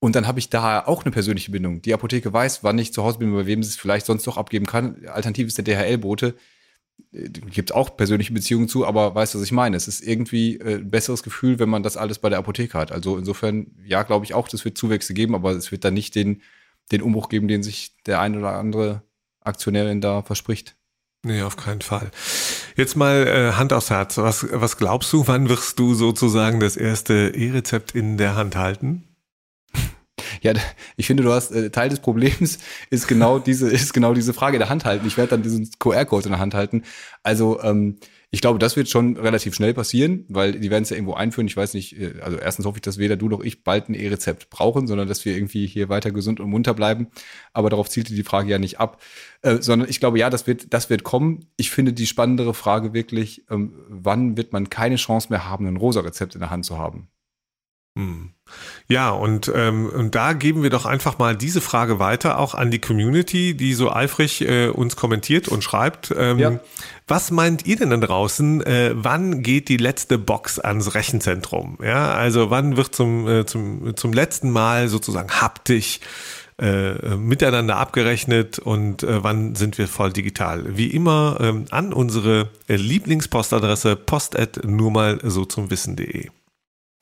Und 0.00 0.16
dann 0.16 0.26
habe 0.26 0.40
ich 0.40 0.48
da 0.48 0.84
auch 0.84 1.04
eine 1.04 1.12
persönliche 1.12 1.52
Bindung. 1.52 1.82
Die 1.82 1.94
Apotheke 1.94 2.32
weiß, 2.32 2.64
wann 2.64 2.78
ich 2.78 2.92
zu 2.92 3.04
Hause 3.04 3.18
bin, 3.18 3.32
bei 3.32 3.46
wem 3.46 3.62
sie 3.62 3.68
es 3.68 3.76
vielleicht 3.76 4.06
sonst 4.06 4.26
doch 4.26 4.38
abgeben 4.38 4.66
kann. 4.66 5.06
Alternativ 5.06 5.46
ist 5.46 5.58
der 5.58 5.64
DHL-Bote. 5.64 6.34
Äh, 7.12 7.28
Gibt 7.28 7.72
auch 7.72 7.96
persönliche 7.96 8.32
Beziehungen 8.32 8.66
zu, 8.66 8.86
aber 8.86 9.14
weißt 9.14 9.34
du, 9.34 9.38
was 9.38 9.44
ich 9.44 9.52
meine? 9.52 9.76
Es 9.76 9.86
ist 9.86 10.00
irgendwie 10.00 10.56
äh, 10.56 10.76
ein 10.76 10.90
besseres 10.90 11.22
Gefühl, 11.22 11.58
wenn 11.58 11.68
man 11.68 11.82
das 11.82 11.98
alles 11.98 12.18
bei 12.18 12.30
der 12.30 12.38
Apotheke 12.38 12.78
hat. 12.78 12.92
Also 12.92 13.18
insofern, 13.18 13.76
ja, 13.84 14.02
glaube 14.02 14.24
ich 14.24 14.32
auch, 14.32 14.48
das 14.48 14.64
wird 14.64 14.78
Zuwächse 14.78 15.12
geben, 15.12 15.34
aber 15.34 15.52
es 15.52 15.70
wird 15.70 15.84
dann 15.84 15.94
nicht 15.94 16.14
den, 16.14 16.40
den 16.90 17.02
Umbruch 17.02 17.28
geben, 17.28 17.46
den 17.46 17.62
sich 17.62 17.94
der 18.06 18.20
ein 18.20 18.36
oder 18.36 18.54
andere 18.54 19.02
Aktionärin 19.40 20.00
da 20.00 20.22
verspricht. 20.22 20.76
Nee, 21.24 21.42
auf 21.42 21.56
keinen 21.56 21.82
Fall. 21.82 22.10
Jetzt 22.76 22.96
mal 22.96 23.26
äh, 23.26 23.52
Hand 23.52 23.72
aufs 23.72 23.90
Herz. 23.90 24.18
Was, 24.18 24.46
was 24.50 24.76
glaubst 24.76 25.12
du, 25.12 25.26
wann 25.26 25.48
wirst 25.48 25.78
du 25.78 25.94
sozusagen 25.94 26.60
das 26.60 26.76
erste 26.76 27.32
E-Rezept 27.34 27.94
in 27.94 28.16
der 28.16 28.36
Hand 28.36 28.56
halten? 28.56 29.04
Ja, 30.42 30.54
ich 30.96 31.06
finde, 31.06 31.22
du 31.22 31.32
hast 31.32 31.52
äh, 31.52 31.70
Teil 31.70 31.88
des 31.88 32.00
Problems 32.00 32.58
ist 32.90 33.06
genau 33.06 33.38
diese 33.38 33.70
ist 33.70 33.94
genau 33.94 34.12
diese 34.12 34.34
Frage 34.34 34.56
in 34.56 34.60
der 34.60 34.68
Hand 34.68 34.84
halten. 34.84 35.06
Ich 35.06 35.16
werde 35.16 35.30
dann 35.30 35.42
diesen 35.42 35.70
QR-Code 35.78 36.26
in 36.26 36.32
der 36.32 36.40
Hand 36.40 36.54
halten. 36.54 36.82
Also 37.22 37.62
ähm, 37.62 37.96
ich 38.34 38.40
glaube, 38.40 38.58
das 38.58 38.76
wird 38.76 38.88
schon 38.88 39.18
relativ 39.18 39.54
schnell 39.54 39.74
passieren, 39.74 40.24
weil 40.28 40.52
die 40.52 40.70
werden 40.70 40.82
es 40.82 40.90
ja 40.90 40.96
irgendwo 40.96 41.14
einführen. 41.14 41.46
Ich 41.46 41.56
weiß 41.56 41.74
nicht, 41.74 42.00
äh, 42.00 42.14
also 42.22 42.38
erstens 42.38 42.66
hoffe 42.66 42.78
ich, 42.78 42.82
dass 42.82 42.98
weder 42.98 43.16
du 43.16 43.28
noch 43.28 43.40
ich 43.40 43.62
bald 43.62 43.88
ein 43.88 43.94
E-Rezept 43.94 44.50
brauchen, 44.50 44.88
sondern 44.88 45.06
dass 45.06 45.24
wir 45.24 45.36
irgendwie 45.36 45.66
hier 45.66 45.88
weiter 45.88 46.10
gesund 46.10 46.40
und 46.40 46.50
munter 46.50 46.74
bleiben. 46.74 47.08
Aber 47.52 47.70
darauf 47.70 47.88
zielte 47.88 48.14
die 48.14 48.24
Frage 48.24 48.50
ja 48.50 48.58
nicht 48.58 48.80
ab. 48.80 49.00
Äh, 49.42 49.58
sondern 49.60 49.88
ich 49.88 50.00
glaube, 50.00 50.18
ja, 50.18 50.28
das 50.28 50.46
wird, 50.48 50.74
das 50.74 50.90
wird 50.90 51.04
kommen. 51.04 51.46
Ich 51.56 51.70
finde 51.70 51.92
die 51.92 52.06
spannendere 52.06 52.54
Frage 52.54 52.92
wirklich, 52.94 53.44
ähm, 53.48 53.74
wann 53.88 54.36
wird 54.36 54.52
man 54.52 54.70
keine 54.70 54.96
Chance 54.96 55.28
mehr 55.30 55.48
haben, 55.48 55.66
ein 55.66 55.76
rosa 55.76 56.00
Rezept 56.00 56.34
in 56.34 56.40
der 56.40 56.50
Hand 56.50 56.64
zu 56.64 56.78
haben? 56.78 57.08
Hm. 57.96 58.30
Ja, 58.88 59.10
und, 59.10 59.50
ähm, 59.54 59.86
und 59.86 60.14
da 60.14 60.34
geben 60.34 60.62
wir 60.62 60.70
doch 60.70 60.84
einfach 60.84 61.18
mal 61.18 61.36
diese 61.36 61.60
Frage 61.60 61.98
weiter, 61.98 62.38
auch 62.38 62.54
an 62.54 62.70
die 62.70 62.78
Community, 62.78 63.54
die 63.54 63.74
so 63.74 63.90
eifrig 63.90 64.42
äh, 64.42 64.68
uns 64.68 64.96
kommentiert 64.96 65.48
und 65.48 65.64
schreibt. 65.64 66.12
Ähm, 66.16 66.38
ja. 66.38 66.60
Was 67.08 67.30
meint 67.30 67.66
ihr 67.66 67.76
denn 67.76 67.90
da 67.90 67.96
draußen? 67.96 68.62
Äh, 68.62 68.92
wann 68.94 69.42
geht 69.42 69.68
die 69.68 69.76
letzte 69.76 70.18
Box 70.18 70.58
ans 70.58 70.94
Rechenzentrum? 70.94 71.78
Ja, 71.82 72.12
also 72.12 72.50
wann 72.50 72.76
wird 72.76 72.94
zum, 72.94 73.26
äh, 73.28 73.46
zum, 73.46 73.96
zum 73.96 74.12
letzten 74.12 74.50
Mal 74.50 74.88
sozusagen 74.88 75.30
haptisch 75.30 76.00
äh, 76.58 77.16
miteinander 77.16 77.76
abgerechnet 77.76 78.58
und 78.58 79.02
äh, 79.02 79.24
wann 79.24 79.54
sind 79.54 79.78
wir 79.78 79.88
voll 79.88 80.12
digital? 80.12 80.76
Wie 80.76 80.88
immer 80.88 81.38
ähm, 81.40 81.64
an 81.70 81.92
unsere 81.92 82.50
äh, 82.68 82.76
Lieblingspostadresse 82.76 83.96
post 83.96 84.36
nur 84.64 84.90
mal 84.90 85.18
so 85.22 85.44
zum 85.46 85.70
Wissen.de. 85.70 86.28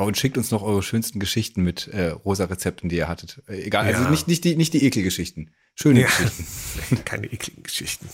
Und 0.00 0.16
schickt 0.16 0.38
uns 0.38 0.50
noch 0.50 0.62
eure 0.62 0.82
schönsten 0.82 1.20
Geschichten 1.20 1.62
mit 1.62 1.88
äh, 1.88 2.08
rosa 2.08 2.44
Rezepten, 2.44 2.88
die 2.88 2.96
ihr 2.96 3.08
hattet. 3.08 3.42
Äh, 3.48 3.62
egal, 3.62 3.86
also 3.86 3.92
ja. 3.92 3.98
also 3.98 4.10
nicht, 4.10 4.28
nicht 4.28 4.44
die, 4.44 4.56
nicht 4.56 4.72
die 4.74 4.84
Ekelgeschichten. 4.84 5.50
Schöne 5.74 6.00
ja. 6.00 6.06
Geschichten. 6.06 7.04
Keine 7.04 7.26
ekligen 7.26 7.62
Geschichten. 7.62 8.08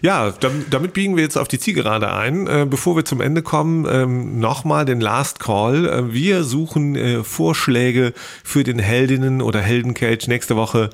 Ja, 0.00 0.30
damit, 0.30 0.72
damit, 0.72 0.92
biegen 0.94 1.16
wir 1.16 1.22
jetzt 1.22 1.36
auf 1.36 1.48
die 1.48 1.58
Zielgerade 1.58 2.12
ein. 2.12 2.46
Äh, 2.46 2.66
bevor 2.68 2.96
wir 2.96 3.04
zum 3.04 3.20
Ende 3.20 3.42
kommen, 3.42 3.86
ähm, 3.90 4.38
nochmal 4.38 4.84
den 4.84 5.00
Last 5.00 5.40
Call. 5.40 5.86
Äh, 5.86 6.12
wir 6.12 6.44
suchen 6.44 6.96
äh, 6.96 7.24
Vorschläge 7.24 8.14
für 8.42 8.64
den 8.64 8.78
Heldinnen- 8.78 9.42
oder 9.42 9.60
Heldencage. 9.60 10.28
Nächste 10.28 10.56
Woche 10.56 10.90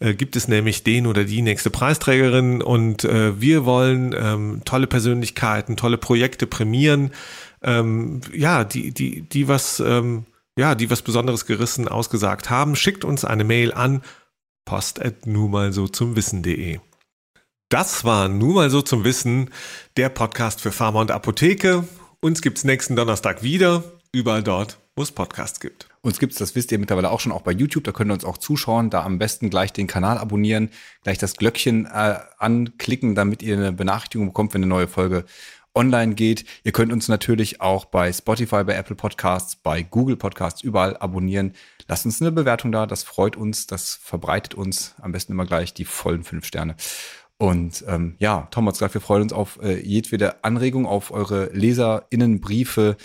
gibt 0.00 0.36
es 0.36 0.46
nämlich 0.46 0.84
den 0.84 1.08
oder 1.08 1.24
die 1.24 1.42
nächste 1.42 1.70
Preisträgerin 1.70 2.62
und 2.62 3.02
äh, 3.02 3.40
wir 3.40 3.64
wollen 3.64 4.14
ähm, 4.16 4.62
tolle 4.64 4.86
Persönlichkeiten, 4.86 5.76
tolle 5.76 5.98
Projekte 5.98 6.46
prämieren 6.46 7.10
ähm, 7.62 8.20
ja, 8.32 8.64
die, 8.64 8.92
die, 8.92 9.22
die 9.22 9.48
was, 9.48 9.80
ähm, 9.80 10.26
ja, 10.58 10.74
die 10.74 10.90
was 10.90 11.02
Besonderes 11.02 11.46
gerissen, 11.46 11.88
ausgesagt 11.88 12.50
haben, 12.50 12.76
schickt 12.76 13.04
uns 13.04 13.24
eine 13.24 13.44
Mail 13.44 13.72
an 13.72 14.02
post 14.68 15.00
nur 15.24 15.48
mal 15.48 15.72
so 15.72 15.88
zum 15.88 16.14
Wissen.de. 16.14 16.78
Das 17.70 18.04
war 18.04 18.28
nur 18.28 18.52
mal 18.52 18.68
so 18.68 18.82
zum 18.82 19.02
Wissen, 19.02 19.48
der 19.96 20.10
Podcast 20.10 20.60
für 20.60 20.72
Pharma 20.72 21.00
und 21.00 21.10
Apotheke. 21.10 21.88
Uns 22.20 22.42
gibt's 22.42 22.64
nächsten 22.64 22.94
Donnerstag 22.94 23.42
wieder, 23.42 23.82
überall 24.12 24.42
dort, 24.42 24.78
wo 24.94 25.02
es 25.02 25.10
Podcasts 25.10 25.60
gibt. 25.60 25.88
Uns 26.02 26.18
gibt's, 26.18 26.36
das 26.36 26.54
wisst 26.54 26.70
ihr 26.70 26.78
mittlerweile 26.78 27.10
auch 27.10 27.20
schon, 27.20 27.32
auch 27.32 27.40
bei 27.40 27.52
YouTube. 27.52 27.84
Da 27.84 27.92
könnt 27.92 28.10
ihr 28.10 28.14
uns 28.14 28.26
auch 28.26 28.36
zuschauen. 28.36 28.90
Da 28.90 29.04
am 29.04 29.18
besten 29.18 29.48
gleich 29.48 29.72
den 29.72 29.86
Kanal 29.86 30.18
abonnieren, 30.18 30.68
gleich 31.02 31.16
das 31.16 31.36
Glöckchen 31.36 31.86
äh, 31.86 32.18
anklicken, 32.36 33.14
damit 33.14 33.42
ihr 33.42 33.56
eine 33.56 33.72
Benachrichtigung 33.72 34.26
bekommt, 34.26 34.52
wenn 34.52 34.62
eine 34.62 34.68
neue 34.68 34.88
Folge 34.88 35.24
online 35.78 36.14
geht. 36.14 36.44
Ihr 36.64 36.72
könnt 36.72 36.92
uns 36.92 37.08
natürlich 37.08 37.60
auch 37.60 37.84
bei 37.84 38.12
Spotify, 38.12 38.64
bei 38.64 38.74
Apple 38.74 38.96
Podcasts, 38.96 39.54
bei 39.54 39.82
Google 39.82 40.16
Podcasts 40.16 40.60
überall 40.60 40.96
abonnieren. 40.96 41.52
Lasst 41.86 42.04
uns 42.04 42.20
eine 42.20 42.32
Bewertung 42.32 42.72
da, 42.72 42.84
das 42.86 43.04
freut 43.04 43.36
uns, 43.36 43.68
das 43.68 43.94
verbreitet 43.94 44.54
uns 44.54 44.96
am 45.00 45.12
besten 45.12 45.32
immer 45.32 45.46
gleich 45.46 45.72
die 45.72 45.84
vollen 45.84 46.24
fünf 46.24 46.44
Sterne. 46.44 46.74
Und 47.38 47.84
ähm, 47.86 48.16
ja, 48.18 48.48
Tom 48.50 48.66
hat 48.66 48.74
gesagt, 48.74 48.94
wir 48.94 49.00
freuen 49.00 49.22
uns 49.22 49.32
auf 49.32 49.60
äh, 49.62 49.80
jedwede 49.80 50.42
Anregung, 50.42 50.84
auf 50.84 51.12
eure 51.12 51.46
LeserInnenbriefe. 51.52 52.96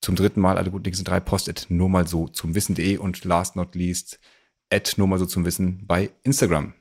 Zum 0.00 0.16
dritten 0.16 0.40
Mal, 0.40 0.58
alle 0.58 0.72
guten 0.72 0.82
Dinge 0.82 0.96
sind 0.96 1.06
drei, 1.08 1.20
Post 1.20 1.48
at 1.48 1.66
nur 1.68 1.88
mal 1.88 2.06
so 2.06 2.26
zum 2.26 2.56
Wissen.de 2.56 2.98
und 2.98 3.24
last 3.24 3.54
not 3.54 3.76
least 3.76 4.18
at 4.70 4.94
nur 4.96 5.06
mal 5.06 5.18
so 5.20 5.26
zum 5.26 5.44
Wissen 5.44 5.86
bei 5.86 6.10
Instagram. 6.24 6.74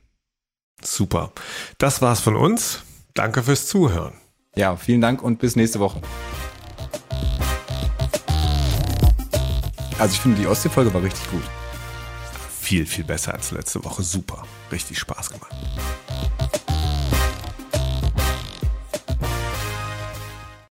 Super. 0.82 1.32
Das 1.78 2.02
war's 2.02 2.20
von 2.20 2.36
uns. 2.36 2.84
Danke 3.14 3.44
fürs 3.44 3.68
Zuhören. 3.68 4.14
Ja, 4.58 4.76
vielen 4.76 5.02
Dank 5.02 5.22
und 5.22 5.38
bis 5.38 5.56
nächste 5.56 5.80
Woche. 5.80 6.02
Also 10.00 10.14
ich 10.14 10.20
finde, 10.20 10.42
die 10.42 10.48
Ostsee-Folge 10.48 10.92
war 10.96 11.04
richtig 11.04 11.30
gut. 11.30 11.44
Viel, 12.60 12.88
viel 12.88 13.04
besser 13.04 13.36
als 13.36 13.52
letzte 13.52 13.86
Woche. 13.86 14.02
Super. 14.02 14.44
Richtig 14.72 14.98
Spaß 14.98 15.30
gemacht. 15.30 15.54